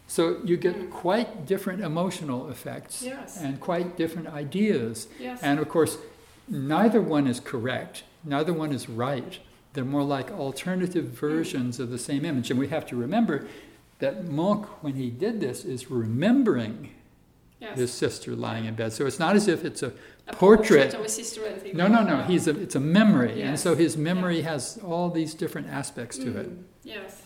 so 0.07 0.37
you 0.43 0.57
get 0.57 0.75
Mm. 0.75 0.89
quite 0.91 1.45
different 1.45 1.81
emotional 1.81 2.49
effects 2.49 3.01
Yes. 3.03 3.37
and 3.41 3.59
quite 3.59 3.95
different 3.97 4.27
ideas. 4.27 5.07
Yes. 5.19 5.39
And 5.41 5.59
of 5.59 5.67
course, 5.69 5.97
neither 6.47 7.01
one 7.01 7.27
is 7.27 7.39
correct, 7.39 8.03
neither 8.23 8.53
one 8.53 8.71
is 8.71 8.87
right. 8.89 9.39
They're 9.73 9.85
more 9.85 10.03
like 10.03 10.31
alternative 10.31 11.05
versions 11.05 11.79
of 11.79 11.89
the 11.89 11.97
same 11.99 12.25
image. 12.25 12.49
And 12.51 12.59
we 12.59 12.67
have 12.69 12.85
to 12.87 12.95
remember 12.95 13.45
that 13.99 14.27
Munch, 14.27 14.65
when 14.81 14.95
he 14.95 15.09
did 15.09 15.39
this, 15.39 15.63
is 15.63 15.91
remembering 15.91 16.89
yes. 17.59 17.77
his 17.77 17.93
sister 17.93 18.35
lying 18.35 18.65
in 18.65 18.75
bed. 18.75 18.93
So 18.93 19.05
it's 19.05 19.19
not 19.19 19.35
as 19.35 19.47
if 19.47 19.63
it's 19.65 19.83
a 19.83 19.91
a 20.27 20.35
portrait. 20.35 20.93
of 20.93 21.01
a 21.01 21.09
sister 21.09 21.41
no, 21.73 21.87
no, 21.87 22.03
no. 22.03 22.21
He's 22.23 22.47
a, 22.47 22.59
it's 22.59 22.75
a 22.75 22.79
memory, 22.79 23.41
and 23.41 23.59
so 23.59 23.75
his 23.75 23.97
memory 23.97 24.41
has 24.41 24.77
all 24.85 25.09
these 25.09 25.33
different 25.33 25.67
aspects 25.69 26.17
to 26.19 26.37
it. 26.37 26.49
Mm, 26.49 26.63
Yes. 26.83 27.21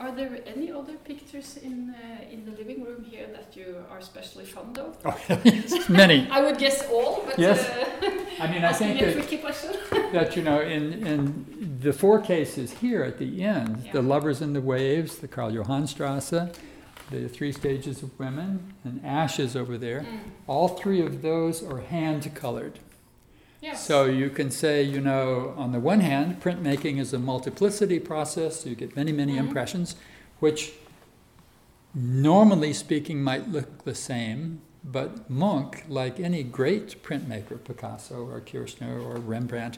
Are 0.00 0.12
there 0.14 0.38
any 0.46 0.70
other 0.70 0.94
pictures 1.04 1.56
in 1.56 1.92
uh, 1.94 2.32
in 2.34 2.44
the 2.44 2.52
living 2.52 2.84
room 2.84 3.02
here 3.02 3.26
that 3.32 3.56
you 3.56 3.76
are 3.90 3.98
especially 3.98 4.44
fond 4.44 4.78
of? 4.78 4.96
Many. 5.88 6.28
I 6.30 6.40
would 6.40 6.58
guess 6.58 6.84
all, 6.88 7.22
but 7.26 7.36
Yes. 7.38 7.58
uh, 7.68 8.44
I 8.44 8.46
mean, 8.52 8.64
I 8.64 8.72
think 8.80 9.00
that 9.00 10.12
that 10.12 10.36
you 10.36 10.42
know 10.42 10.60
in 10.60 10.92
in 11.06 11.78
the 11.80 11.92
four 11.92 12.20
cases 12.20 12.72
here 12.80 13.02
at 13.02 13.18
the 13.18 13.44
end 13.44 13.88
the 13.92 14.02
lovers 14.02 14.40
in 14.40 14.52
the 14.52 14.60
waves 14.60 15.16
the 15.18 15.28
karl 15.28 15.50
johannstrasse 15.50 16.52
the 17.10 17.28
three 17.28 17.52
stages 17.52 18.02
of 18.02 18.18
women 18.18 18.74
and 18.84 19.00
ashes 19.04 19.56
over 19.56 19.78
there 19.78 20.00
Mm. 20.00 20.18
all 20.46 20.68
three 20.68 21.00
of 21.00 21.22
those 21.22 21.62
are 21.62 21.80
hand 21.80 22.34
colored 22.34 22.78
Yes. 23.60 23.84
so 23.86 24.04
you 24.04 24.30
can 24.30 24.50
say 24.50 24.82
you 24.82 25.00
know 25.00 25.54
on 25.56 25.72
the 25.72 25.80
one 25.80 26.00
hand 26.00 26.40
printmaking 26.40 26.98
is 26.98 27.12
a 27.12 27.18
multiplicity 27.18 27.98
process 27.98 28.64
you 28.66 28.74
get 28.74 28.94
many 28.96 29.12
many 29.12 29.34
Mhm. 29.34 29.38
impressions 29.48 29.96
which 30.40 30.72
normally 31.94 32.72
speaking 32.72 33.22
might 33.22 33.48
look 33.50 33.84
the 33.84 33.94
same 33.94 34.60
but 34.84 35.28
Munch, 35.28 35.74
like 35.88 36.18
any 36.20 36.42
great 36.42 37.02
printmaker, 37.02 37.62
Picasso 37.62 38.24
or 38.26 38.40
Kirchner 38.40 38.98
or 39.00 39.16
Rembrandt, 39.16 39.76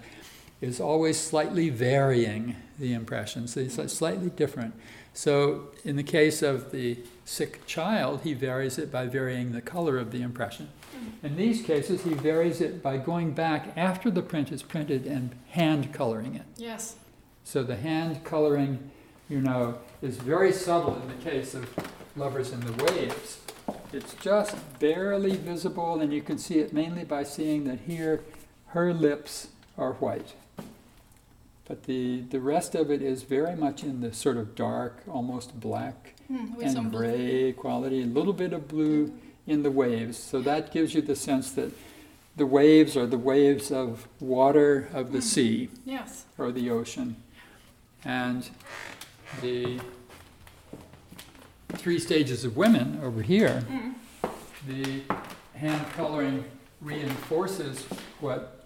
is 0.60 0.78
always 0.78 1.18
slightly 1.18 1.68
varying 1.70 2.54
the 2.78 2.92
impressions. 2.92 3.56
It's 3.56 3.78
like 3.78 3.88
slightly 3.88 4.28
different. 4.30 4.74
So, 5.12 5.68
in 5.84 5.96
the 5.96 6.02
case 6.02 6.40
of 6.40 6.70
the 6.70 6.98
sick 7.24 7.66
child, 7.66 8.20
he 8.22 8.32
varies 8.34 8.78
it 8.78 8.90
by 8.92 9.06
varying 9.06 9.52
the 9.52 9.60
color 9.60 9.98
of 9.98 10.12
the 10.12 10.22
impression. 10.22 10.68
Mm-hmm. 10.94 11.26
In 11.26 11.36
these 11.36 11.62
cases, 11.62 12.02
he 12.02 12.14
varies 12.14 12.60
it 12.60 12.82
by 12.82 12.96
going 12.96 13.32
back 13.32 13.72
after 13.76 14.10
the 14.10 14.22
print 14.22 14.52
is 14.52 14.62
printed 14.62 15.06
and 15.06 15.34
hand 15.50 15.92
coloring 15.92 16.34
it. 16.34 16.46
yes. 16.56 16.96
So 17.42 17.62
the 17.64 17.76
hand 17.76 18.22
coloring, 18.22 18.90
you 19.28 19.40
know, 19.40 19.78
is 20.02 20.16
very 20.16 20.52
subtle 20.52 21.00
in 21.02 21.08
the 21.08 21.30
case 21.30 21.54
of 21.54 21.68
Lovers 22.14 22.52
in 22.52 22.60
the 22.60 22.84
Waves. 22.84 23.40
It's 23.92 24.14
just 24.14 24.56
barely 24.78 25.36
visible, 25.36 26.00
and 26.00 26.12
you 26.12 26.22
can 26.22 26.38
see 26.38 26.60
it 26.60 26.72
mainly 26.72 27.04
by 27.04 27.24
seeing 27.24 27.64
that 27.64 27.80
here 27.80 28.22
her 28.68 28.94
lips 28.94 29.48
are 29.76 29.94
white. 29.94 30.34
But 31.70 31.84
the, 31.84 32.22
the 32.30 32.40
rest 32.40 32.74
of 32.74 32.90
it 32.90 33.00
is 33.00 33.22
very 33.22 33.54
much 33.54 33.84
in 33.84 34.00
the 34.00 34.12
sort 34.12 34.36
of 34.36 34.56
dark, 34.56 35.04
almost 35.08 35.60
black 35.60 36.14
Mm, 36.28 36.60
and 36.62 36.90
gray 36.92 37.52
quality, 37.52 38.02
a 38.02 38.06
little 38.06 38.32
bit 38.32 38.52
of 38.52 38.66
blue 38.68 39.12
in 39.48 39.62
the 39.64 39.70
waves. 39.70 40.16
So 40.18 40.40
that 40.42 40.72
gives 40.72 40.94
you 40.94 41.00
the 41.02 41.14
sense 41.16 41.50
that 41.52 41.72
the 42.36 42.46
waves 42.46 42.96
are 42.96 43.06
the 43.06 43.18
waves 43.18 43.70
of 43.72 44.06
water 44.20 44.88
of 44.92 45.10
the 45.12 45.20
sea 45.22 45.68
Yes. 45.84 46.24
or 46.38 46.50
the 46.52 46.70
ocean. 46.70 47.16
And 48.04 48.48
the 49.42 49.80
three 51.70 51.98
stages 52.00 52.44
of 52.44 52.56
women 52.56 53.00
over 53.02 53.22
here, 53.22 53.64
Mm. 53.68 53.94
the 54.68 55.02
hand 55.58 55.84
coloring 55.96 56.44
reinforces 56.80 57.84
what 58.20 58.59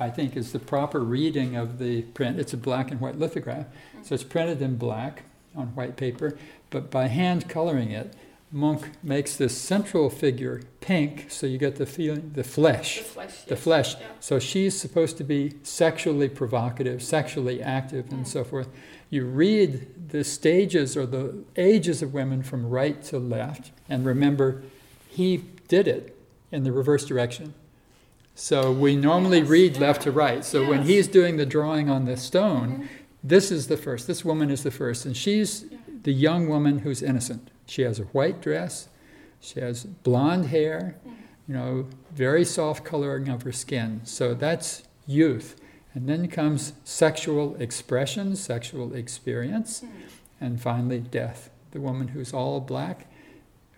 I 0.00 0.08
think 0.10 0.36
is 0.36 0.52
the 0.52 0.58
proper 0.58 1.00
reading 1.00 1.54
of 1.56 1.78
the 1.78 2.02
print. 2.02 2.40
It's 2.40 2.54
a 2.54 2.56
black 2.56 2.90
and 2.90 3.00
white 3.00 3.18
lithograph, 3.18 3.66
so 4.02 4.14
it's 4.14 4.24
printed 4.24 4.62
in 4.62 4.76
black 4.76 5.24
on 5.54 5.68
white 5.76 5.96
paper, 5.96 6.38
but 6.70 6.90
by 6.90 7.08
hand 7.08 7.48
coloring 7.48 7.90
it, 7.90 8.14
Munch 8.52 8.82
makes 9.02 9.36
this 9.36 9.56
central 9.56 10.10
figure 10.10 10.62
pink, 10.80 11.26
so 11.30 11.46
you 11.46 11.56
get 11.58 11.76
the 11.76 11.86
feeling, 11.86 12.32
the 12.34 12.42
flesh 12.42 12.98
The 12.98 13.04
flesh. 13.04 13.42
the 13.44 13.54
yes. 13.54 13.62
flesh. 13.62 13.94
Yeah. 14.00 14.06
So 14.18 14.38
she's 14.40 14.76
supposed 14.80 15.16
to 15.18 15.24
be 15.24 15.52
sexually 15.62 16.28
provocative, 16.28 17.00
sexually 17.02 17.62
active, 17.62 18.10
and 18.10 18.24
Mm. 18.24 18.26
so 18.26 18.42
forth. 18.42 18.68
You 19.08 19.24
read 19.26 20.08
the 20.08 20.24
stages 20.24 20.96
or 20.96 21.06
the 21.06 21.44
ages 21.56 22.02
of 22.02 22.12
women 22.12 22.42
from 22.42 22.68
right 22.68 23.00
to 23.04 23.18
left, 23.20 23.70
and 23.88 24.04
remember, 24.04 24.62
he 25.08 25.44
did 25.68 25.86
it 25.86 26.16
in 26.50 26.64
the 26.64 26.72
reverse 26.72 27.04
direction. 27.04 27.54
So 28.40 28.72
we 28.72 28.96
normally 28.96 29.42
read 29.42 29.76
left 29.76 30.00
to 30.02 30.10
right. 30.10 30.42
So 30.46 30.66
when 30.66 30.84
he's 30.84 31.06
doing 31.08 31.36
the 31.36 31.44
drawing 31.44 31.90
on 31.90 32.06
the 32.06 32.16
stone, 32.16 32.70
Mhm. 32.70 32.86
this 33.22 33.52
is 33.52 33.66
the 33.66 33.76
first. 33.76 34.06
This 34.06 34.24
woman 34.24 34.50
is 34.50 34.62
the 34.62 34.70
first, 34.70 35.04
and 35.04 35.14
she's 35.14 35.66
the 36.04 36.12
young 36.14 36.48
woman 36.48 36.78
who's 36.78 37.02
innocent. 37.02 37.50
She 37.66 37.82
has 37.82 38.00
a 38.00 38.04
white 38.04 38.40
dress, 38.40 38.88
she 39.40 39.60
has 39.60 39.84
blonde 39.84 40.46
hair, 40.46 40.96
Mm. 41.06 41.10
you 41.48 41.54
know, 41.54 41.86
very 42.16 42.46
soft 42.46 42.82
coloring 42.82 43.28
of 43.28 43.42
her 43.42 43.52
skin. 43.52 44.00
So 44.04 44.32
that's 44.32 44.84
youth. 45.06 45.60
And 45.94 46.08
then 46.08 46.26
comes 46.26 46.72
sexual 46.82 47.56
expression, 47.56 48.36
sexual 48.36 48.94
experience, 48.94 49.82
Mm. 49.82 49.88
and 50.40 50.60
finally 50.62 51.00
death. 51.00 51.50
The 51.72 51.80
woman 51.82 52.08
who's 52.08 52.32
all 52.32 52.58
black, 52.60 53.06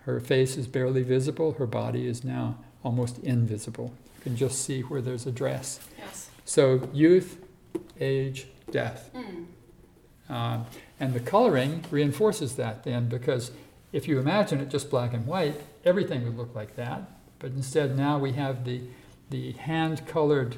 her 0.05 0.21
face 0.21 0.55
is 0.55 0.67
barely 0.67 1.03
visible, 1.03 1.51
her 1.59 1.67
body 1.67 2.07
is 2.07 2.23
now 2.23 2.59
almost 2.81 3.19
invisible. 3.19 3.91
Can 4.23 4.35
just 4.35 4.63
see 4.63 4.81
where 4.81 5.01
there's 5.01 5.25
a 5.25 5.31
dress. 5.31 5.79
Yes. 5.97 6.29
So 6.45 6.89
youth, 6.93 7.37
age, 7.99 8.47
death. 8.71 9.09
Mm. 9.13 9.45
Uh, 10.29 10.63
and 10.99 11.13
the 11.13 11.19
coloring 11.19 11.83
reinforces 11.91 12.55
that 12.55 12.83
then 12.83 13.09
because 13.09 13.51
if 13.91 14.07
you 14.07 14.19
imagine 14.19 14.59
it 14.61 14.69
just 14.69 14.89
black 14.89 15.13
and 15.13 15.27
white, 15.27 15.59
everything 15.85 16.23
would 16.25 16.37
look 16.37 16.55
like 16.55 16.75
that. 16.77 17.01
But 17.39 17.51
instead, 17.51 17.97
now 17.97 18.17
we 18.17 18.31
have 18.33 18.63
the, 18.63 18.81
the 19.29 19.51
hand 19.53 20.07
colored 20.07 20.55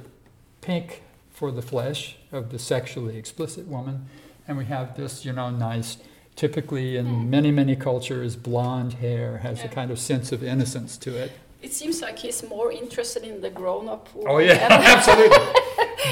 pink 0.61 1.01
for 1.31 1.51
the 1.51 1.61
flesh 1.61 2.15
of 2.31 2.51
the 2.51 2.59
sexually 2.59 3.17
explicit 3.17 3.67
woman, 3.67 4.07
and 4.47 4.57
we 4.57 4.65
have 4.65 4.95
this, 4.95 5.25
you 5.25 5.33
know, 5.33 5.49
nice, 5.49 5.97
typically 6.35 6.95
in 6.95 7.05
Hmm. 7.07 7.29
many, 7.29 7.51
many 7.51 7.75
cultures, 7.75 8.35
blonde 8.35 8.93
hair 8.93 9.39
has 9.39 9.63
a 9.63 9.67
kind 9.67 9.89
of 9.91 9.99
sense 9.99 10.31
of 10.31 10.43
innocence 10.43 10.95
to 10.97 11.17
it. 11.17 11.31
It 11.65 11.73
seems 11.73 11.97
like 12.05 12.17
he's 12.19 12.39
more 12.55 12.71
interested 12.71 13.23
in 13.23 13.41
the 13.41 13.49
grown-up 13.49 14.07
oh, 14.13 14.17
woman. 14.19 14.31
Oh, 14.33 14.37
yeah, 14.37 14.67
absolutely. 14.95 15.37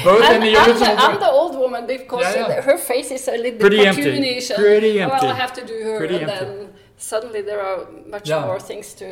Both 0.02 0.24
in 0.24 0.32
and, 0.34 0.42
the 0.42 0.52
original. 0.56 0.96
the, 0.96 1.04
and 1.06 1.22
the 1.26 1.30
old 1.40 1.54
woman, 1.56 1.86
because 1.86 2.22
Yeah, 2.34 2.48
yeah. 2.48 2.60
her 2.62 2.76
face 2.76 3.10
is 3.12 3.28
a 3.28 3.36
little 3.44 3.60
Pretty 3.60 3.76
bit 3.76 3.86
empty. 3.86 4.02
cartoonish. 4.02 4.50
and, 4.50 4.58
Pretty 4.58 5.02
oh, 5.02 5.08
Well. 5.08 5.26
I 5.26 5.34
have 5.44 5.52
to 5.60 5.64
do 5.72 5.76
her, 5.86 5.98
Pretty 5.98 6.16
and 6.16 6.30
empty. 6.30 6.44
then 6.44 6.72
suddenly 6.96 7.40
there 7.50 7.62
are 7.68 7.86
much 8.14 8.28
Yeah. 8.28 8.44
more 8.46 8.58
things 8.58 8.94
to 8.94 9.08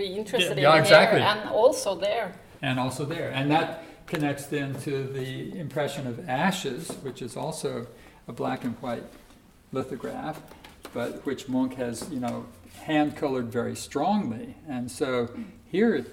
be 0.00 0.06
interested 0.20 0.58
yeah, 0.58 0.74
in 0.74 0.80
exactly. 0.82 1.20
here, 1.20 1.28
and 1.32 1.40
also 1.50 1.90
there. 2.08 2.28
and 2.60 2.78
also 2.78 3.02
there. 3.06 3.30
And 3.38 3.50
that 3.50 3.68
connects 4.06 4.46
then 4.56 4.74
to 4.86 4.92
the 5.18 5.30
impression 5.58 6.06
of 6.06 6.28
ashes, 6.28 6.82
which 7.06 7.22
is 7.22 7.36
also 7.36 7.86
a 8.28 8.32
black 8.32 8.64
and 8.64 8.74
white 8.84 9.04
lithograph, 9.72 10.36
but 10.92 11.24
which 11.26 11.48
Munch 11.48 11.74
has, 11.76 11.96
you 12.10 12.20
know, 12.20 12.44
hand 12.86 13.16
colored 13.16 13.46
very 13.46 13.74
strongly. 13.74 14.54
And 14.68 14.88
so 14.88 15.28
here, 15.64 16.06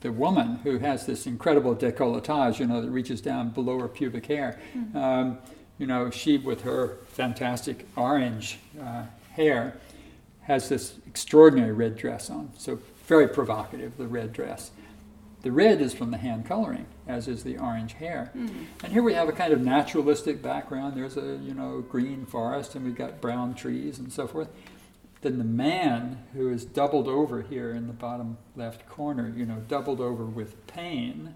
the 0.00 0.12
woman 0.12 0.60
who 0.62 0.78
has 0.78 1.04
this 1.04 1.26
incredible 1.26 1.74
décolletage, 1.74 2.60
you 2.60 2.66
know, 2.66 2.80
that 2.80 2.90
reaches 2.90 3.20
down 3.20 3.50
below 3.50 3.80
her 3.80 3.88
pubic 3.88 4.26
hair, 4.26 4.60
um, 4.94 5.38
you 5.78 5.86
know, 5.88 6.08
she 6.10 6.38
with 6.38 6.62
her 6.62 6.98
fantastic 7.08 7.86
orange 7.96 8.58
uh, 8.80 9.06
hair 9.32 9.76
has 10.42 10.68
this 10.68 10.94
extraordinary 11.06 11.72
red 11.72 11.96
dress 11.96 12.30
on. 12.30 12.52
So 12.56 12.78
very 13.06 13.28
provocative, 13.28 13.96
the 13.96 14.06
red 14.06 14.32
dress. 14.32 14.70
The 15.42 15.50
red 15.50 15.80
is 15.80 15.94
from 15.94 16.12
the 16.12 16.18
hand 16.18 16.46
coloring, 16.46 16.86
as 17.08 17.26
is 17.26 17.42
the 17.42 17.58
orange 17.58 17.94
hair. 17.94 18.30
And 18.84 18.92
here 18.92 19.02
we 19.02 19.14
have 19.14 19.28
a 19.28 19.32
kind 19.32 19.52
of 19.52 19.60
naturalistic 19.62 20.42
background. 20.42 20.96
There's 20.96 21.16
a 21.16 21.40
you 21.42 21.54
know 21.54 21.80
green 21.80 22.26
forest, 22.26 22.74
and 22.76 22.84
we've 22.84 22.94
got 22.94 23.20
brown 23.20 23.54
trees 23.54 23.98
and 23.98 24.12
so 24.12 24.28
forth. 24.28 24.48
Then 25.22 25.38
the 25.38 25.44
man 25.44 26.18
who 26.32 26.48
is 26.50 26.64
doubled 26.64 27.06
over 27.06 27.42
here 27.42 27.72
in 27.72 27.86
the 27.86 27.92
bottom 27.92 28.38
left 28.56 28.88
corner, 28.88 29.32
you 29.36 29.44
know, 29.44 29.56
doubled 29.68 30.00
over 30.00 30.24
with 30.24 30.66
pain, 30.66 31.34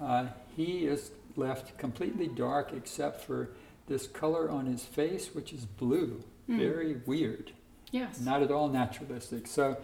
uh, 0.00 0.26
he 0.56 0.86
is 0.86 1.10
left 1.36 1.76
completely 1.78 2.28
dark 2.28 2.72
except 2.72 3.22
for 3.22 3.48
this 3.88 4.06
color 4.06 4.48
on 4.50 4.66
his 4.66 4.84
face, 4.84 5.34
which 5.34 5.52
is 5.52 5.64
blue. 5.64 6.22
Very 6.48 7.00
weird 7.06 7.52
Yes. 7.92 8.20
not 8.20 8.42
at 8.42 8.50
all 8.50 8.68
naturalistic. 8.68 9.46
So 9.46 9.76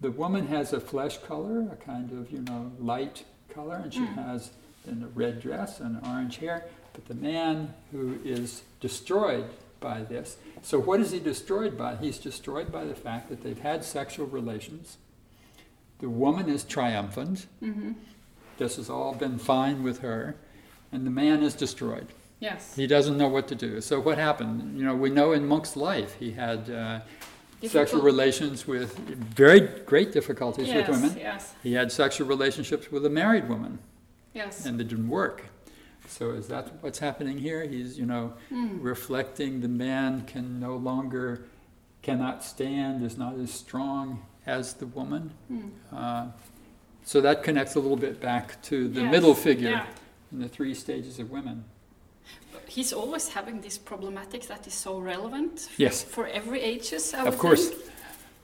the 0.00 0.10
woman 0.10 0.46
has 0.48 0.72
a 0.72 0.80
flesh 0.80 1.18
color, 1.18 1.68
a 1.72 1.76
kind 1.76 2.10
of, 2.12 2.30
you 2.30 2.40
know, 2.42 2.72
light 2.78 3.24
color, 3.48 3.76
and 3.76 3.92
she 3.94 4.00
Mm. 4.00 4.14
has 4.14 4.50
then 4.84 5.02
a 5.02 5.08
red 5.08 5.40
dress 5.40 5.80
and 5.80 5.98
orange 6.06 6.36
hair. 6.38 6.64
But 6.92 7.06
the 7.06 7.14
man 7.14 7.72
who 7.92 8.18
is 8.24 8.62
destroyed 8.80 9.46
by 9.82 10.02
this, 10.02 10.36
so 10.62 10.78
what 10.78 11.00
is 11.00 11.10
he 11.10 11.18
destroyed 11.18 11.76
by? 11.76 11.96
He's 11.96 12.18
destroyed 12.18 12.70
by 12.72 12.84
the 12.84 12.94
fact 12.94 13.28
that 13.28 13.42
they've 13.42 13.58
had 13.58 13.84
sexual 13.84 14.26
relations. 14.26 14.96
The 15.98 16.08
woman 16.08 16.48
is 16.48 16.64
triumphant. 16.64 17.46
hmm 17.60 17.92
This 18.58 18.76
has 18.76 18.88
all 18.88 19.14
been 19.14 19.38
fine 19.38 19.82
with 19.82 19.98
her. 20.00 20.36
And 20.92 21.06
the 21.06 21.10
man 21.10 21.42
is 21.42 21.54
destroyed. 21.54 22.08
Yes. 22.38 22.74
He 22.76 22.86
doesn't 22.86 23.16
know 23.16 23.28
what 23.28 23.48
to 23.48 23.54
do. 23.54 23.80
So 23.80 23.98
what 24.00 24.18
happened? 24.18 24.78
You 24.78 24.84
know, 24.84 24.94
we 24.94 25.08
know 25.10 25.32
in 25.32 25.46
Munch's 25.46 25.76
life 25.76 26.16
he 26.18 26.32
had 26.32 26.68
uh, 26.70 27.00
sexual 27.66 28.02
relations 28.02 28.66
with 28.66 28.98
very 28.98 29.60
great 29.60 30.12
difficulties 30.12 30.68
Yes. 30.68 30.88
with 30.88 31.00
women. 31.00 31.16
Yes. 31.18 31.54
He 31.62 31.72
had 31.72 31.90
sexual 31.92 32.26
relationships 32.26 32.90
with 32.92 33.06
a 33.06 33.10
married 33.10 33.48
woman, 33.48 33.78
Yes. 34.34 34.66
and 34.66 34.80
it 34.80 34.88
didn't 34.88 35.08
work. 35.08 35.44
So 36.08 36.30
is 36.30 36.48
that 36.48 36.82
what's 36.82 36.98
happening 36.98 37.38
here? 37.38 37.62
He's, 37.66 37.98
you 37.98 38.06
know, 38.06 38.34
Mm. 38.50 38.78
reflecting 38.82 39.60
the 39.60 39.68
man 39.68 40.24
can 40.26 40.60
no 40.60 40.76
longer, 40.76 41.44
cannot 42.02 42.44
stand, 42.44 43.02
is 43.04 43.16
not 43.16 43.34
as 43.38 43.50
strong 43.52 44.22
as 44.46 44.74
the 44.74 44.86
woman. 44.86 45.30
Mm. 45.50 45.70
Uh, 45.92 46.26
so 47.04 47.20
that 47.20 47.42
connects 47.42 47.74
a 47.76 47.80
little 47.80 47.96
bit 47.96 48.20
back 48.20 48.60
to 48.62 48.88
the 48.88 49.02
Yes. 49.02 49.10
middle 49.10 49.34
figure 49.34 49.70
Yeah. 49.70 49.86
in 50.32 50.40
the 50.40 50.48
three 50.48 50.74
stages 50.74 51.18
of 51.18 51.30
women. 51.30 51.64
He's 52.68 52.92
always 52.92 53.28
having 53.28 53.60
this 53.60 53.76
problematic 53.78 54.46
that 54.48 54.66
is 54.66 54.74
so 54.74 54.98
relevant 54.98 55.68
Yes, 55.76 56.02
for 56.04 56.26
every 56.26 56.60
ages. 56.60 57.12
Of 57.14 57.38
course. 57.38 57.68
think. 57.70 57.82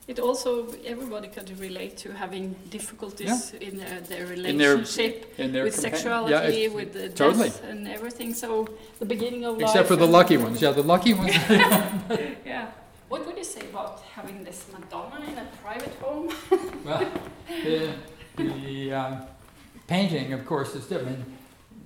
It 0.09 0.19
also 0.19 0.67
everybody 0.87 1.29
could 1.29 1.51
relate 1.61 1.99
to 1.99 2.13
having 2.13 2.57
difficulties 2.71 3.53
in 3.61 3.81
uh, 3.81 4.01
their 4.09 4.33
In 4.33 4.57
their- 4.59 4.77
relationship 4.77 5.35
In 5.39 5.53
their 5.53 5.65
with 5.65 5.77
compa- 5.77 5.81
sexuality, 5.91 6.61
yeah, 6.63 6.69
with 6.75 6.93
the 6.95 7.09
totally. 7.11 7.49
death 7.51 7.63
and 7.71 7.87
everything. 7.87 8.35
So 8.35 8.67
the 8.99 9.05
beginning 9.07 9.45
of 9.45 9.59
life. 9.59 9.69
Except 9.71 9.87
for 9.89 9.97
the 9.97 10.07
lucky 10.19 10.39
ones. 10.39 10.63
Yeah, 10.63 10.73
the 10.73 10.83
lucky 10.95 11.13
ones. 11.15 11.35
Yeah. 12.47 12.71
What 13.11 13.27
would 13.27 13.37
you 13.37 13.45
say 13.45 13.61
about 13.73 14.01
having 14.17 14.45
this 14.45 14.65
Madonna 14.73 15.25
in 15.31 15.37
a 15.39 15.47
private 15.63 15.95
home? 16.01 16.29
well, 16.85 17.05
the, 17.65 17.95
the 18.37 18.93
uh, 18.93 19.17
painting, 19.87 20.33
of 20.33 20.45
course, 20.47 20.75
is 20.75 20.85
different. 20.87 21.25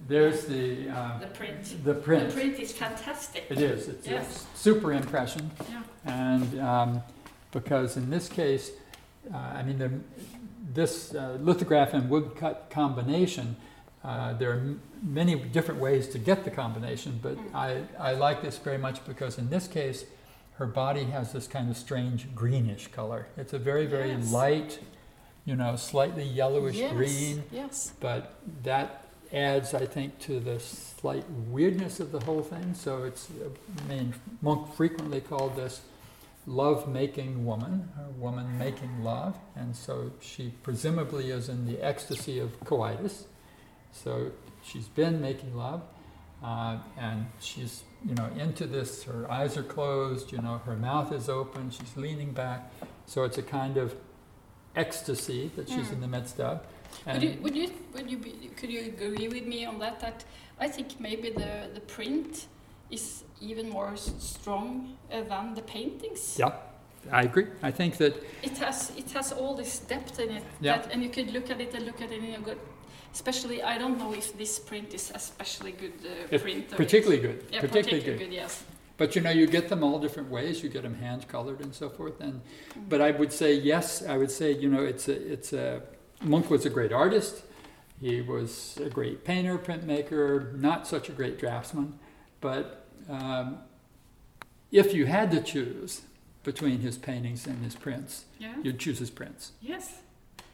There's 0.08 0.44
the 0.46 0.88
uh, 0.90 1.18
The 1.20 1.26
print. 1.38 1.85
the 1.85 1.94
print. 1.94 2.28
The 2.28 2.35
print 2.35 2.58
is 2.61 2.72
fantastic. 2.72 3.44
It 3.50 3.61
is. 3.61 3.88
It's 3.88 4.06
Yes. 4.06 4.46
a 4.54 4.58
super 4.58 4.92
impression. 4.92 5.50
Yeah. 5.70 5.82
And 6.04 6.61
um, 6.61 7.02
because 7.52 7.96
in 7.96 8.10
this 8.10 8.28
case, 8.28 8.70
uh, 9.32 9.36
I 9.36 9.62
mean, 9.62 9.78
the, 9.78 9.90
this 10.74 11.14
uh, 11.14 11.38
lithograph 11.40 11.92
and 11.94 12.08
woodcut 12.10 12.68
combination, 12.70 13.56
uh, 14.04 14.32
there 14.34 14.50
are 14.50 14.54
m- 14.54 14.80
many 15.02 15.36
different 15.36 15.80
ways 15.80 16.08
to 16.08 16.18
get 16.18 16.44
the 16.44 16.50
combination, 16.50 17.20
but 17.22 17.36
Mm. 17.36 17.54
I, 17.54 17.82
I 17.98 18.12
like 18.14 18.42
this 18.42 18.58
very 18.58 18.78
much 18.78 19.04
because 19.04 19.38
in 19.38 19.48
this 19.50 19.68
case, 19.68 20.04
her 20.54 20.66
body 20.66 21.04
has 21.04 21.32
this 21.32 21.46
kind 21.46 21.70
of 21.70 21.76
strange 21.76 22.34
greenish 22.34 22.88
color. 22.88 23.26
It's 23.36 23.52
a 23.52 23.58
very, 23.58 23.86
very 23.86 24.10
Yes. 24.10 24.32
light, 24.32 24.78
you 25.44 25.56
know, 25.56 25.76
slightly 25.76 26.24
yellowish 26.24 26.76
yes. 26.76 26.92
green, 26.92 27.44
Yes. 27.52 27.92
but 28.00 28.34
that 28.62 29.04
adds, 29.32 29.72
I 29.74 29.86
think, 29.86 30.18
to 30.20 30.40
the 30.40 30.60
slight 30.60 31.24
weirdness 31.48 32.00
of 32.00 32.12
the 32.12 32.20
whole 32.20 32.42
thing. 32.42 32.74
So 32.74 33.04
it's, 33.04 33.28
I 33.30 33.88
mean, 33.88 34.14
Munch 34.42 34.68
frequently 34.74 35.20
called 35.20 35.56
this 35.56 35.80
love 36.46 36.88
making 36.88 37.44
woman, 37.44 37.88
or 37.98 38.07
woman 38.18 38.59
making 38.59 39.02
love, 39.05 39.37
and 39.57 39.74
so 39.76 40.11
she 40.20 40.52
presumably 40.62 41.31
is 41.31 41.48
in 41.48 41.66
the 41.66 41.81
ecstasy 41.81 42.38
of 42.38 42.59
coitus. 42.64 43.26
So 43.92 44.33
she's 44.64 44.88
been 44.88 45.20
making 45.20 45.57
love, 45.57 45.83
uh, 46.42 46.78
and 46.98 47.26
she's 47.40 47.85
you 48.09 48.14
know 48.14 48.28
into 48.38 48.66
this. 48.66 49.05
Her 49.05 49.31
eyes 49.31 49.57
are 49.57 49.62
closed, 49.62 50.33
you 50.33 50.38
know, 50.38 50.59
her 50.64 50.74
mouth 50.76 51.12
is 51.12 51.28
open, 51.28 51.70
she's 51.70 51.96
leaning 51.96 52.33
back. 52.33 52.72
So 53.07 53.24
it's 53.24 53.38
a 53.38 53.42
kind 53.42 53.76
of 53.76 53.94
ecstasy 54.74 55.50
that 55.57 55.68
she's 55.68 55.88
Mm. 55.88 55.92
in 55.92 56.00
the 56.00 56.09
midst 56.09 56.40
of. 56.40 56.61
Would 57.07 57.22
you, 57.22 57.38
would 57.42 57.57
you, 57.57 57.70
would 57.94 58.11
you 58.11 58.16
be, 58.18 58.33
could 58.57 58.70
you 58.70 58.81
agree 58.81 59.28
with 59.28 59.46
me 59.46 59.64
on 59.64 59.78
that? 59.78 60.00
That 60.00 60.24
I 60.61 60.68
think 60.68 61.00
maybe 61.00 61.31
the, 61.31 61.70
the 61.74 61.81
print 61.81 62.46
is 62.92 63.24
even 63.40 63.68
more 63.70 63.96
strong 63.96 64.96
uh, 65.11 65.22
than 65.28 65.55
the 65.55 65.62
paintings. 65.62 66.37
yeah, 66.38 66.52
I 67.11 67.22
agree. 67.22 67.46
I 67.62 67.72
think 67.72 67.96
that 67.96 68.14
It 68.42 68.59
has 68.59 68.92
it 68.96 69.11
has 69.12 69.33
all 69.33 69.57
this 69.57 69.81
depth 69.88 70.18
in 70.20 70.31
it. 70.31 70.42
Yeah. 70.61 70.78
That, 70.78 70.92
and 70.92 71.02
you 71.02 71.11
could 71.11 71.33
look 71.33 71.50
at 71.50 71.61
it 71.61 71.74
and 71.74 71.85
look 71.87 72.00
at 72.00 72.11
it 72.12 72.20
and 72.20 72.28
you 72.33 72.38
go. 72.38 72.55
Especially, 73.14 73.62
I 73.62 73.76
don't 73.78 73.98
know 73.98 74.14
if 74.14 74.33
this 74.38 74.59
print 74.59 74.94
is 74.94 75.12
especially 75.14 75.72
good 75.72 75.92
uh, 76.33 76.38
print. 76.38 76.68
particularly 76.70 77.20
good. 77.20 77.44
Yeah, 77.52 77.61
particularly, 77.61 78.00
particularly 78.00 78.18
good. 78.18 78.18
good. 78.31 78.33
Yes. 78.35 78.64
But 78.96 79.14
you 79.16 79.20
know, 79.22 79.31
you 79.31 79.46
get 79.46 79.68
them 79.68 79.83
all 79.85 79.98
different 79.98 80.31
ways. 80.31 80.62
You 80.62 80.70
get 80.70 80.83
them 80.83 80.94
hand 80.94 81.26
colored 81.28 81.61
and 81.61 81.74
so 81.74 81.88
forth. 81.90 82.20
And 82.20 82.40
Mm. 82.40 82.88
but 82.88 83.00
I 83.00 83.11
would 83.11 83.33
say 83.33 83.52
yes. 83.55 84.02
I 84.02 84.16
would 84.16 84.31
say 84.31 84.52
you 84.52 84.68
know, 84.70 84.83
it's 84.83 85.09
a 85.09 85.33
it's 85.33 85.52
a 85.52 85.83
Munch 86.22 86.48
was 86.48 86.64
a 86.66 86.70
great 86.70 86.92
artist. 86.92 87.42
He 88.00 88.20
was 88.22 88.78
a 88.85 88.88
great 88.88 89.24
painter, 89.24 89.59
printmaker, 89.59 90.55
not 90.59 90.87
such 90.87 91.09
a 91.09 91.12
great 91.12 91.38
draftsman. 91.38 91.98
But 92.40 92.81
um, 93.08 93.58
if 94.70 94.94
you 94.94 95.06
had 95.06 95.30
to 95.32 95.40
choose 95.40 96.02
between 96.42 96.80
his 96.80 96.98
paintings 96.98 97.46
and 97.46 97.62
his 97.64 97.74
prints, 97.74 98.24
Yeah. 98.38 98.54
you'd 98.62 98.78
choose 98.78 98.98
his 98.98 99.10
prints 99.10 99.52
Yes. 99.60 100.00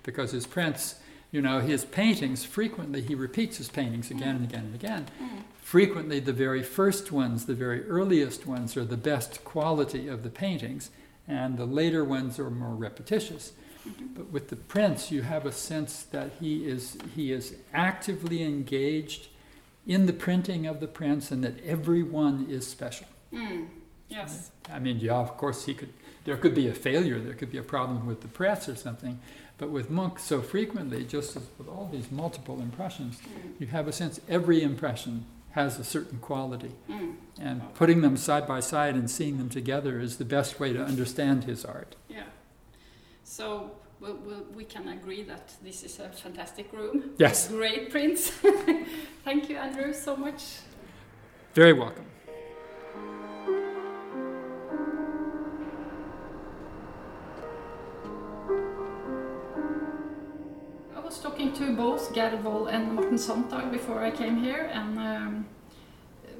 because 0.02 0.32
his 0.32 0.46
prints, 0.46 0.96
you 1.32 1.40
know, 1.40 1.60
his 1.60 1.84
paintings 1.84 2.44
frequently 2.44 3.00
he 3.00 3.14
repeats 3.14 3.56
his 3.58 3.68
paintings 3.68 4.10
again 4.10 4.36
and 4.36 4.44
again 4.44 4.64
and 4.66 4.74
again. 4.74 5.06
Mm. 5.22 5.42
Frequently, 5.62 6.18
the 6.20 6.32
very 6.32 6.62
first 6.62 7.12
ones, 7.12 7.44
the 7.46 7.54
very 7.54 7.84
earliest 7.84 8.46
ones, 8.46 8.76
are 8.76 8.84
the 8.84 8.96
best 8.96 9.44
quality 9.44 10.08
of 10.08 10.22
the 10.22 10.30
paintings, 10.30 10.90
and 11.26 11.58
the 11.58 11.66
later 11.66 12.02
ones 12.04 12.38
are 12.38 12.50
more 12.50 12.74
repetitious. 12.74 13.52
But 14.14 14.30
with 14.32 14.48
the 14.48 14.56
prints, 14.56 15.10
you 15.10 15.22
have 15.22 15.44
a 15.46 15.52
sense 15.52 16.02
that 16.04 16.32
he 16.40 16.66
is 16.66 16.96
he 17.14 17.32
is 17.32 17.54
actively 17.72 18.42
engaged 18.42 19.28
in 19.88 20.06
the 20.06 20.12
printing 20.12 20.66
of 20.66 20.78
the 20.78 20.86
prints, 20.86 21.32
and 21.32 21.42
that 21.42 21.58
every 21.64 22.02
one 22.04 22.46
is 22.48 22.66
special. 22.66 23.06
Mm. 23.32 23.66
Yes. 24.08 24.50
I 24.72 24.78
mean, 24.78 24.98
yeah, 25.00 25.14
of 25.14 25.36
course, 25.36 25.64
he 25.64 25.74
could. 25.74 25.92
There 26.24 26.36
could 26.36 26.54
be 26.54 26.68
a 26.68 26.74
failure. 26.74 27.18
There 27.18 27.32
could 27.34 27.50
be 27.50 27.58
a 27.58 27.62
problem 27.62 28.06
with 28.06 28.20
the 28.20 28.28
press 28.28 28.68
or 28.68 28.76
something. 28.76 29.18
But 29.56 29.70
with 29.70 29.90
Munch, 29.90 30.20
so 30.20 30.40
frequently, 30.42 31.04
just 31.04 31.34
as 31.36 31.42
with 31.58 31.68
all 31.68 31.88
these 31.90 32.12
multiple 32.12 32.60
impressions, 32.60 33.18
Mm. 33.18 33.60
you 33.60 33.66
have 33.68 33.88
a 33.88 33.92
sense 33.92 34.20
every 34.28 34.62
impression 34.62 35.24
has 35.52 35.78
a 35.78 35.84
certain 35.84 36.18
quality, 36.18 36.72
Mm. 36.88 37.14
and 37.40 37.74
putting 37.74 38.02
them 38.02 38.16
side 38.16 38.46
by 38.46 38.60
side 38.60 38.94
and 38.94 39.10
seeing 39.10 39.38
them 39.38 39.48
together 39.48 39.98
is 39.98 40.18
the 40.18 40.24
best 40.24 40.60
way 40.60 40.72
to 40.74 40.84
understand 40.84 41.44
his 41.44 41.64
art. 41.64 41.96
Yeah. 42.08 42.24
So 43.24 43.72
we'll, 44.00 44.16
we'll, 44.16 44.44
we 44.54 44.64
can 44.64 44.88
agree 44.88 45.22
that 45.24 45.52
this 45.62 45.82
is 45.82 45.98
a 45.98 46.08
fantastic 46.08 46.72
room. 46.72 47.10
Yes. 47.18 47.48
Great 47.48 47.90
prints. 47.90 48.30
Thank 49.24 49.48
you, 49.48 49.56
Andrew, 49.56 49.92
so 49.92 50.16
much. 50.16 50.42
Very 51.54 51.72
welcome. 51.72 52.04
I 60.96 61.00
was 61.00 61.18
talking 61.18 61.52
to 61.54 61.74
both 61.74 62.14
Gerd 62.14 62.42
Woll 62.44 62.66
and 62.66 62.94
Martin 62.94 63.18
Sontag 63.18 63.72
before 63.72 64.02
I 64.04 64.10
came 64.10 64.36
here, 64.36 64.70
and 64.72 64.98
um, 64.98 65.46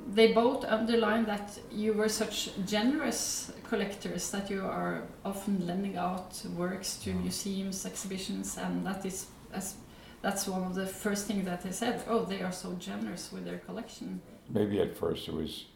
they 0.08 0.32
both 0.32 0.64
underlined 0.64 1.26
that 1.26 1.58
you 1.70 1.92
were 1.92 2.08
such 2.08 2.50
generous 2.64 3.52
collectors 3.68 4.30
that 4.30 4.50
you 4.50 4.64
are 4.64 5.02
often 5.24 5.66
lending 5.66 5.96
out 5.96 6.42
works 6.56 6.96
to 6.96 7.10
mm. 7.10 7.22
museums, 7.22 7.84
exhibitions, 7.84 8.56
and 8.56 8.86
that 8.86 9.04
is 9.04 9.26
as 9.52 9.74
that's 10.20 10.48
one 10.48 10.64
of 10.64 10.74
the 10.74 10.86
first 10.86 11.26
things 11.26 11.44
that 11.44 11.62
they 11.62 11.70
said. 11.70 12.02
Oh, 12.08 12.24
they 12.24 12.42
are 12.42 12.52
so 12.52 12.72
generous 12.74 13.30
with 13.32 13.44
their 13.44 13.58
collection. 13.58 14.20
Maybe 14.48 14.80
at 14.80 14.96
first 14.96 15.28
it 15.28 15.34
was 15.34 15.66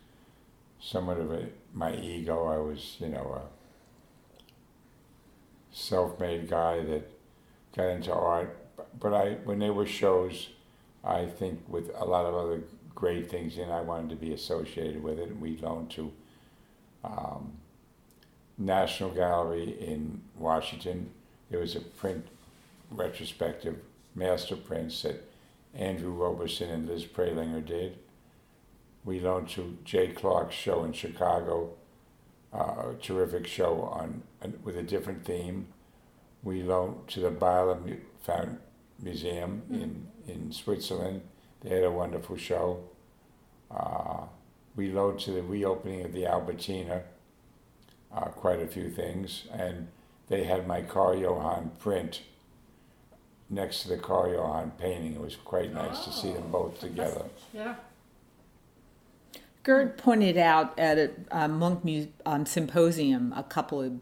somewhat 0.81 1.19
of 1.19 1.31
a 1.31 1.47
my 1.73 1.95
ego. 1.95 2.47
I 2.47 2.59
was, 2.59 2.97
you 2.99 3.09
know, 3.09 3.41
a 3.41 3.43
self-made 5.75 6.49
guy 6.49 6.83
that 6.85 7.11
got 7.77 7.89
into 7.89 8.13
art. 8.13 8.59
But 8.99 9.15
I, 9.15 9.35
when 9.45 9.59
there 9.59 9.73
were 9.73 9.87
shows, 9.87 10.49
I 11.05 11.27
think 11.27 11.61
with 11.69 11.91
a 11.95 12.05
lot 12.05 12.27
of 12.27 12.35
other 12.35 12.63
great 12.95 13.31
things, 13.31 13.59
in. 13.59 13.71
I 13.71 13.81
wanted 13.81 14.11
to 14.11 14.17
be 14.17 14.33
associated 14.33 15.03
with 15.03 15.19
it. 15.19 15.29
And 15.29 15.41
we 15.41 15.57
loaned 15.59 15.91
to 15.93 16.13
um, 17.05 17.53
National 18.59 19.11
Gallery 19.11 19.77
in 19.81 20.23
Washington. 20.37 21.11
There 21.51 21.61
was 21.61 21.77
a 21.77 21.81
print 21.81 22.27
retrospective 22.91 23.77
master 24.15 24.57
prints 24.57 25.03
that 25.03 25.29
Andrew 25.75 26.11
Robinson 26.11 26.71
and 26.71 26.89
Liz 26.89 27.05
Prelinger 27.05 27.65
did. 27.65 27.99
We 29.05 29.21
loaned 29.21 29.49
to 29.51 29.79
Jay 29.85 30.09
Clarke's 30.09 30.55
show 30.55 30.85
in 30.85 30.93
Chicago, 30.93 31.71
uh, 32.53 32.91
a 32.91 32.95
terrific 33.01 33.47
show 33.47 33.83
on 33.83 34.23
with 34.63 34.77
a 34.77 34.83
different 34.83 35.25
theme. 35.25 35.69
We 36.43 36.63
loaned 36.63 37.09
to 37.09 37.21
the 37.21 37.31
Beyeler 37.31 37.85
Mu- 37.85 37.97
Found 38.25 38.59
Museum 39.01 39.63
in, 39.71 40.07
in 40.33 40.53
Switzerland. 40.53 41.23
They 41.63 41.71
had 41.71 41.85
a 41.85 41.91
wonderful 41.91 42.37
show. 42.37 42.81
Uh, 43.71 44.23
we 44.77 44.91
loaned 44.91 45.21
to 45.21 45.33
the 45.33 45.43
reopening 45.43 46.05
of 46.05 46.13
the 46.13 46.27
Albertina, 46.27 47.03
uh, 48.15 48.27
quite 48.27 48.61
a 48.61 48.67
few 48.67 48.91
things, 48.91 49.45
and 49.53 49.89
they 50.29 50.45
had 50.45 50.67
my 50.67 50.83
Karl 50.83 51.17
Johan 51.17 51.71
print 51.79 52.23
next 53.49 53.83
to 53.83 53.89
the 53.89 53.97
Karl 53.97 54.33
Johan 54.33 54.73
painting. 54.79 55.15
It 55.15 55.21
was 55.21 55.37
quite 55.37 55.73
nice 55.73 56.05
to 56.05 56.13
see 56.13 56.33
them 56.33 56.51
both 56.51 56.81
together. 56.81 57.25
Yeah. 57.53 57.75
Gerd 59.63 59.97
pointed 59.97 60.37
out 60.37 60.77
at 60.79 60.99
a, 60.99 61.11
uh 61.31 61.47
Munch 61.49 61.85
mu- 61.85 62.07
um, 62.27 62.47
symposium 62.47 63.33
a 63.37 63.45
couple 63.45 63.81
of 63.81 63.93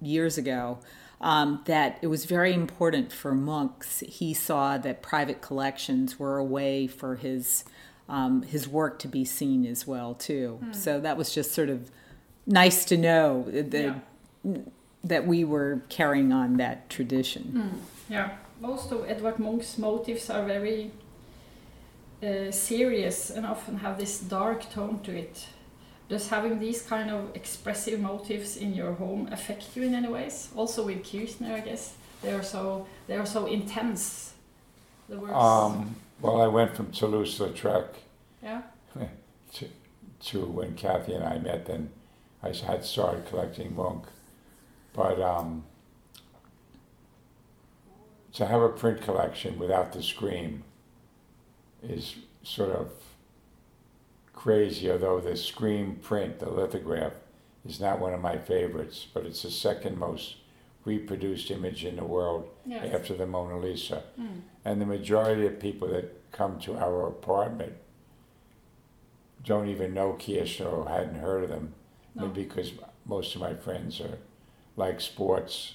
years 0.00 0.38
ago 0.38 0.78
um, 1.22 1.62
that 1.66 1.98
it 2.02 2.08
was 2.08 2.24
very 2.24 2.52
important 2.52 3.12
for 3.12 3.32
monks. 3.34 4.00
He 4.00 4.34
saw 4.34 4.76
that 4.78 5.02
private 5.02 5.40
collections 5.40 6.18
were 6.18 6.36
a 6.38 6.44
way 6.44 6.86
for 6.86 7.16
his 7.16 7.64
um, 8.08 8.42
his 8.42 8.68
work 8.68 8.98
to 8.98 9.08
be 9.08 9.24
seen 9.24 9.64
as 9.64 9.86
well 9.86 10.14
too. 10.14 10.60
So 10.72 11.00
that 11.00 11.16
was 11.16 11.32
just 11.32 11.52
sort 11.52 11.68
of 11.70 11.90
nice 12.46 12.84
to 12.86 12.96
know 12.96 13.44
that 13.50 13.96
that 15.04 15.26
we 15.26 15.44
were 15.44 15.82
carrying 15.88 16.32
on 16.32 16.56
that 16.58 16.90
tradition. 16.90 17.80
Yeah, 18.08 18.30
most 18.60 18.92
of 18.92 19.08
Edward 19.08 19.38
Munch's 19.38 19.78
motifs 19.78 20.28
are 20.30 20.44
very 20.44 20.90
uh, 22.22 22.50
serious 22.50 23.30
and 23.30 23.46
often 23.46 23.78
have 23.78 23.98
this 23.98 24.18
dark 24.18 24.70
tone 24.70 25.00
to 25.04 25.16
it. 25.16 25.46
Does 26.12 26.28
having 26.28 26.58
these 26.58 26.82
kind 26.82 27.10
of 27.10 27.34
expressive 27.34 27.98
motifs 27.98 28.58
in 28.58 28.74
your 28.74 28.92
home 28.92 29.30
affect 29.32 29.74
you 29.74 29.84
in 29.84 29.94
any 29.94 30.08
ways? 30.08 30.50
Also 30.54 30.84
with 30.84 31.10
Kirchner, 31.10 31.54
I 31.54 31.60
guess 31.60 31.94
they 32.20 32.34
are 32.34 32.42
so 32.42 32.86
they 33.06 33.16
are 33.16 33.24
so 33.24 33.46
intense. 33.46 34.34
The 35.08 35.16
works. 35.16 35.32
Um, 35.32 35.96
well, 36.20 36.42
I 36.42 36.48
went 36.48 36.76
from 36.76 36.92
Toulouse-Lautrec 36.92 37.86
yeah. 38.42 38.60
to, 39.54 39.68
to 40.24 40.44
when 40.44 40.74
Kathy 40.74 41.14
and 41.14 41.24
I 41.24 41.38
met, 41.38 41.64
then 41.64 41.88
I 42.42 42.48
had 42.48 42.84
started 42.84 43.24
collecting 43.24 43.74
Munch. 43.74 44.04
But 44.92 45.18
um, 45.18 45.64
to 48.34 48.44
have 48.44 48.60
a 48.60 48.68
print 48.68 49.00
collection 49.00 49.58
without 49.58 49.94
the 49.94 50.02
scream 50.02 50.64
is 51.82 52.16
sort 52.42 52.72
of 52.72 52.90
crazy, 54.42 54.90
although 54.90 55.20
the 55.20 55.36
screen 55.36 55.94
print, 56.02 56.40
the 56.40 56.50
lithograph, 56.50 57.12
is 57.64 57.78
not 57.78 58.00
one 58.00 58.12
of 58.12 58.20
my 58.20 58.36
favorites, 58.36 59.06
but 59.14 59.24
it's 59.24 59.42
the 59.42 59.50
second 59.50 59.96
most 59.96 60.34
reproduced 60.84 61.48
image 61.52 61.84
in 61.84 61.94
the 61.94 62.04
world 62.04 62.48
Yes. 62.66 62.92
after 62.92 63.14
the 63.14 63.24
Mona 63.24 63.56
Lisa. 63.60 64.02
Mm. 64.20 64.40
And 64.64 64.80
the 64.80 64.86
majority 64.86 65.46
of 65.46 65.60
people 65.60 65.86
that 65.88 66.32
come 66.32 66.58
to 66.60 66.76
our 66.76 67.06
apartment 67.06 67.74
don't 69.44 69.68
even 69.68 69.94
know 69.94 70.14
Kirchner 70.14 70.66
or 70.66 70.88
hadn't 70.88 71.20
heard 71.20 71.44
of 71.44 71.50
them. 71.50 71.74
No. 72.16 72.26
Maybe 72.26 72.42
because 72.42 72.72
most 73.06 73.36
of 73.36 73.40
my 73.40 73.54
friends 73.54 74.00
are 74.00 74.18
like 74.76 75.00
sports 75.00 75.74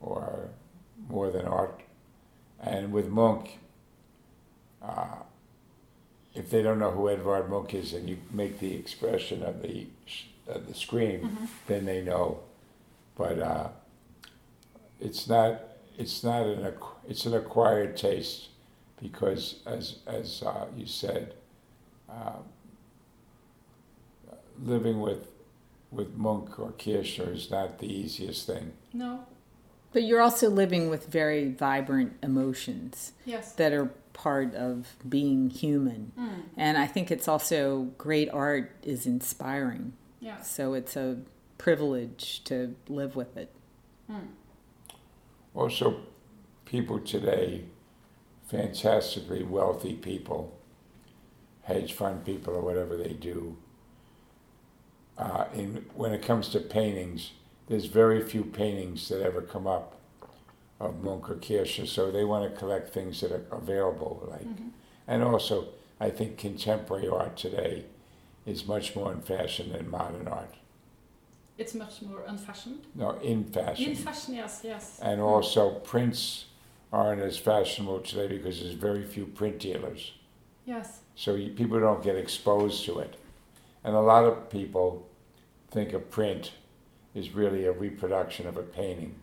or 0.00 0.48
more 1.08 1.30
than 1.30 1.46
art. 1.46 1.82
And 2.60 2.92
with 2.92 3.06
Munch, 3.08 3.50
uh, 4.82 5.18
if 6.34 6.50
they 6.50 6.62
don't 6.62 6.78
know 6.78 6.90
who 6.92 7.08
Edvard 7.10 7.50
Munch 7.50 7.74
is, 7.74 7.92
and 7.92 8.08
you 8.08 8.18
make 8.30 8.58
the 8.60 8.74
expression 8.74 9.42
of 9.42 9.62
the 9.62 9.86
of 10.48 10.66
the 10.66 10.74
scream, 10.74 11.20
Mm-hmm. 11.20 11.44
then 11.66 11.84
they 11.84 12.02
know. 12.02 12.40
But 13.16 13.38
uh, 13.40 13.68
it's 15.00 15.28
not 15.28 15.60
it's 15.98 16.22
not 16.24 16.46
an 16.46 16.72
it's 17.08 17.26
an 17.26 17.34
acquired 17.34 17.96
taste 17.96 18.48
because 19.02 19.60
as 19.66 19.96
as 20.06 20.42
uh, 20.42 20.66
you 20.76 20.86
said, 20.86 21.34
um, 22.08 22.44
living 24.62 25.00
with 25.00 25.28
with 25.90 26.14
Munch 26.16 26.50
or 26.58 26.72
Kirchner 26.72 27.32
is 27.32 27.50
not 27.50 27.78
the 27.80 27.92
easiest 27.92 28.46
thing. 28.46 28.72
No. 28.92 29.26
But 29.92 30.04
you're 30.04 30.20
also 30.20 30.48
living 30.48 30.88
with 30.88 31.06
very 31.08 31.50
vibrant 31.50 32.16
emotions 32.22 33.12
Yes. 33.24 33.52
that 33.54 33.72
are 33.72 33.86
part 34.12 34.54
of 34.54 34.94
being 35.08 35.50
human. 35.50 36.12
Mm. 36.18 36.42
And 36.56 36.78
I 36.78 36.86
think 36.86 37.10
it's 37.10 37.26
also 37.26 37.90
great 37.98 38.28
art 38.30 38.76
is 38.82 39.06
inspiring. 39.06 39.94
Yeah. 40.20 40.40
So 40.42 40.74
it's 40.74 40.96
a 40.96 41.18
privilege 41.58 42.42
to 42.44 42.76
live 42.88 43.16
with 43.16 43.36
it. 43.36 43.54
Also, 45.54 46.00
people 46.64 46.98
today, 47.00 47.64
fantastically 48.46 49.42
wealthy 49.42 49.94
people, 49.94 50.56
hedge 51.62 51.92
fund 51.92 52.24
people 52.24 52.54
or 52.54 52.60
whatever 52.60 52.96
they 52.96 53.12
do. 53.12 53.56
Uh, 55.18 55.44
in 55.54 55.84
when 55.94 56.12
it 56.12 56.22
comes 56.22 56.48
to 56.48 56.60
paintings, 56.60 57.32
there's 57.70 57.86
very 57.86 58.20
few 58.20 58.42
paintings 58.42 59.08
that 59.08 59.22
ever 59.22 59.40
come 59.40 59.68
up 59.68 59.96
of 60.80 61.04
Munch 61.04 61.50
or 61.78 61.86
so 61.86 62.10
they 62.10 62.24
want 62.24 62.52
to 62.52 62.58
collect 62.58 62.92
things 62.92 63.20
that 63.20 63.30
are 63.30 63.44
available. 63.52 64.26
Like, 64.28 64.44
mm-hmm. 64.44 64.68
and 65.06 65.22
also, 65.22 65.68
I 66.00 66.10
think 66.10 66.36
contemporary 66.36 67.06
art 67.06 67.36
today 67.36 67.84
is 68.44 68.66
much 68.66 68.96
more 68.96 69.12
in 69.12 69.20
fashion 69.20 69.70
than 69.72 69.88
modern 69.88 70.26
art. 70.26 70.56
It's 71.58 71.74
much 71.74 72.02
more 72.02 72.24
unfashioned. 72.26 72.80
No, 72.96 73.10
in 73.20 73.44
fashion. 73.44 73.90
In 73.90 73.96
fashion, 73.96 74.34
yes, 74.34 74.62
yes. 74.64 74.98
And 75.00 75.20
mm. 75.20 75.24
also, 75.24 75.70
prints 75.70 76.46
aren't 76.92 77.22
as 77.22 77.38
fashionable 77.38 78.00
today 78.00 78.26
because 78.26 78.60
there's 78.60 78.74
very 78.74 79.04
few 79.04 79.26
print 79.26 79.60
dealers. 79.60 80.14
Yes. 80.64 81.00
So 81.14 81.36
you, 81.36 81.52
people 81.52 81.78
don't 81.78 82.02
get 82.02 82.16
exposed 82.16 82.84
to 82.86 82.98
it. 82.98 83.14
And 83.84 83.94
a 83.94 84.00
lot 84.00 84.24
of 84.24 84.50
people 84.50 85.06
think 85.70 85.92
of 85.92 86.10
print 86.10 86.50
is 87.14 87.30
really 87.30 87.66
a 87.66 87.72
reproduction 87.72 88.46
of 88.46 88.56
a 88.56 88.62
painting. 88.62 89.14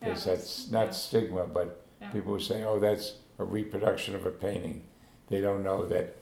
Yeah, 0.00 0.08
Because 0.08 0.24
that's 0.24 0.70
not 0.70 0.86
yeah. 0.86 0.90
stigma, 0.92 1.46
but 1.46 1.84
Yeah. 2.00 2.10
people 2.10 2.32
will 2.32 2.40
say, 2.40 2.64
oh, 2.64 2.78
that's 2.78 3.14
a 3.38 3.44
reproduction 3.44 4.14
of 4.14 4.26
a 4.26 4.30
painting. 4.30 4.82
They 5.28 5.40
don't 5.40 5.62
know 5.62 5.86
that 5.86 6.16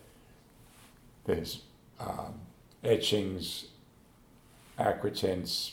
there's 1.24 1.62
um, 2.00 2.34
etchings, 2.84 3.66
aquatints, 4.78 5.72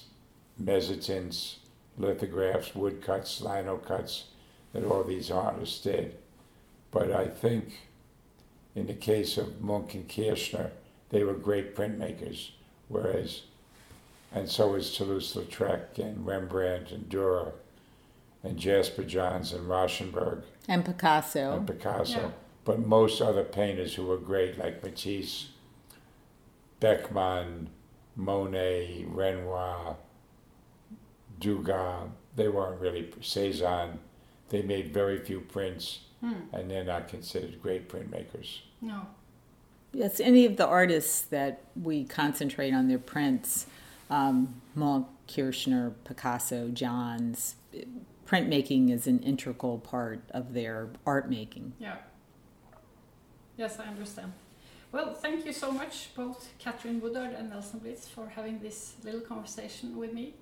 mezzotints, 0.61 1.55
lithographs, 1.97 2.73
woodcuts, 2.75 3.41
lino 3.41 3.77
cuts 3.77 4.25
that 4.73 4.83
all 4.85 5.03
these 5.03 5.29
artists 5.29 5.79
did. 5.81 6.15
But 6.91 7.11
I 7.11 7.27
think 7.27 7.81
in 8.75 8.87
the 8.87 8.93
case 8.93 9.37
of 9.37 9.61
Munch 9.61 9.93
and 9.93 10.07
Kirchner, 10.09 10.71
they 11.09 11.23
were 11.23 11.33
great 11.33 11.75
printmakers, 11.75 12.51
whereas, 12.87 13.41
and 14.33 14.49
so 14.49 14.69
was 14.69 14.95
Toulouse-Lautrec 14.95 15.99
and 15.99 16.25
Rembrandt 16.25 16.91
and 16.91 17.07
Dürer 17.09 17.53
and 18.43 18.57
Jasper 18.57 19.03
Johns 19.03 19.53
and 19.53 19.69
Rauschenberg 19.69 20.43
And 20.67 20.83
Picasso. 20.83 21.57
and 21.57 21.67
Picasso. 21.67 22.19
Yeah. 22.19 22.31
But 22.65 22.79
most 22.79 23.21
other 23.21 23.43
painters 23.43 23.95
who 23.95 24.05
were 24.05 24.17
great, 24.17 24.57
like 24.57 24.83
Matisse, 24.83 25.49
Beckmann, 26.79 27.67
Monet, 28.15 29.05
Renoir, 29.07 29.97
Degas, 31.39 32.09
they 32.35 32.47
weren't 32.47 32.79
really 32.79 33.11
Cezanne. 33.21 33.99
They 34.49 34.61
made 34.61 34.93
very 34.93 35.19
few 35.19 35.41
prints, 35.41 36.01
hmm. 36.21 36.33
and 36.51 36.69
they're 36.69 36.83
not 36.83 37.07
considered 37.07 37.61
great 37.61 37.89
printmakers. 37.89 38.59
No. 38.81 39.07
Yes, 39.93 40.19
any 40.19 40.45
of 40.45 40.57
the 40.57 40.65
artists 40.65 41.21
that 41.21 41.61
we 41.81 42.03
concentrate 42.05 42.73
on 42.73 42.87
their 42.87 42.99
prints, 42.99 43.67
um, 44.13 44.61
Munch, 44.75 45.07
Kirchner, 45.27 45.91
Picasso, 46.03 46.69
Johns, 46.69 47.55
printmaking 48.27 48.91
is 48.91 49.07
an 49.07 49.19
integral 49.19 49.79
part 49.79 50.21
of 50.29 50.53
their 50.53 50.89
art 51.05 51.29
making. 51.29 51.73
Yeah. 51.79 51.95
Yes, 53.57 53.79
I 53.79 53.85
understand. 53.85 54.33
Well, 54.91 55.15
thank 55.15 55.45
you 55.45 55.53
so 55.53 55.71
much, 55.71 56.09
both 56.15 56.49
Catherine 56.59 57.01
Woodard 57.01 57.33
and 57.33 57.49
Nelson 57.49 57.79
Blitz, 57.79 58.07
for 58.07 58.27
having 58.27 58.59
this 58.59 58.93
little 59.03 59.21
conversation 59.21 59.97
with 59.97 60.13
me. 60.13 60.35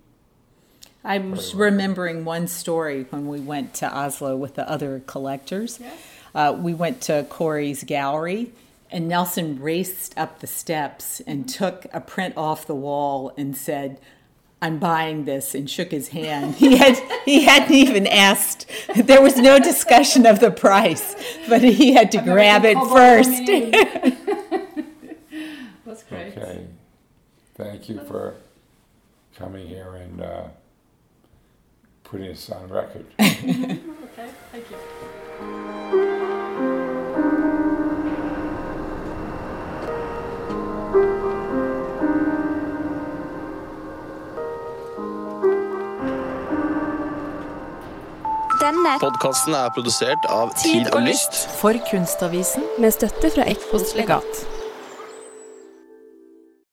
I 1.04 1.20
was 1.20 1.56
remembering 1.56 2.26
one 2.26 2.48
story 2.48 3.06
when 3.10 3.28
we 3.28 3.40
went 3.40 3.74
to 3.76 3.90
Oslo 3.90 4.36
with 4.36 4.56
the 4.56 4.70
other 4.70 5.02
collectors. 5.08 5.80
Yes. 5.80 5.94
Uh, 6.36 6.58
we 6.60 6.74
went 6.74 7.02
to 7.04 7.26
Corey's 7.30 7.84
gallery, 7.84 8.52
and 8.92 9.08
Nelson 9.08 9.60
raced 9.60 10.18
up 10.18 10.40
the 10.40 10.48
steps 10.48 11.22
and 11.26 11.48
took 11.48 11.86
a 11.94 12.02
print 12.02 12.36
off 12.38 12.68
the 12.68 12.76
wall 12.76 13.34
and 13.38 13.56
said, 13.56 14.00
"I'm 14.62 14.80
buying 14.80 15.26
this," 15.26 15.56
and 15.56 15.70
shook 15.70 15.92
his 15.92 16.10
hand. 16.10 16.56
He 16.56 16.78
had 16.78 16.98
he 17.26 17.44
hadn't 17.44 17.74
even 17.74 18.08
asked. 18.08 18.66
There 18.96 19.22
was 19.22 19.38
no 19.38 19.60
discussion 19.60 20.26
of 20.26 20.40
the 20.40 20.52
price, 20.52 21.16
but 21.48 21.64
he 21.64 21.94
had 21.94 22.12
to 22.12 22.20
I'm 22.20 22.26
grab 22.26 22.64
it 22.66 22.78
first. 22.90 23.46
That's 25.86 26.04
great. 26.04 26.38
Okay. 26.38 26.66
Thank 27.56 27.90
you 27.90 28.00
for 28.06 28.36
coming 29.36 29.68
here 29.68 29.96
and 29.96 30.22
uh, 30.22 30.44
putting 32.04 32.32
us 32.32 32.50
on 32.50 32.70
record. 32.70 33.06
Okay, 34.14 34.30
thank 34.52 34.66
you. 34.70 36.18
Denne 48.82 48.98
Podkasten 48.98 49.54
er 49.54 49.68
produsert 49.76 50.24
av 50.34 50.56
Tid 50.58 50.88
og 50.90 51.04
Lyst. 51.06 51.36
for 51.60 51.78
Kunstavisen 51.92 52.66
med 52.82 52.96
støtte 52.96 53.30
fra 53.36 53.46
Ekkos 53.46 53.94
Legat. 53.94 54.42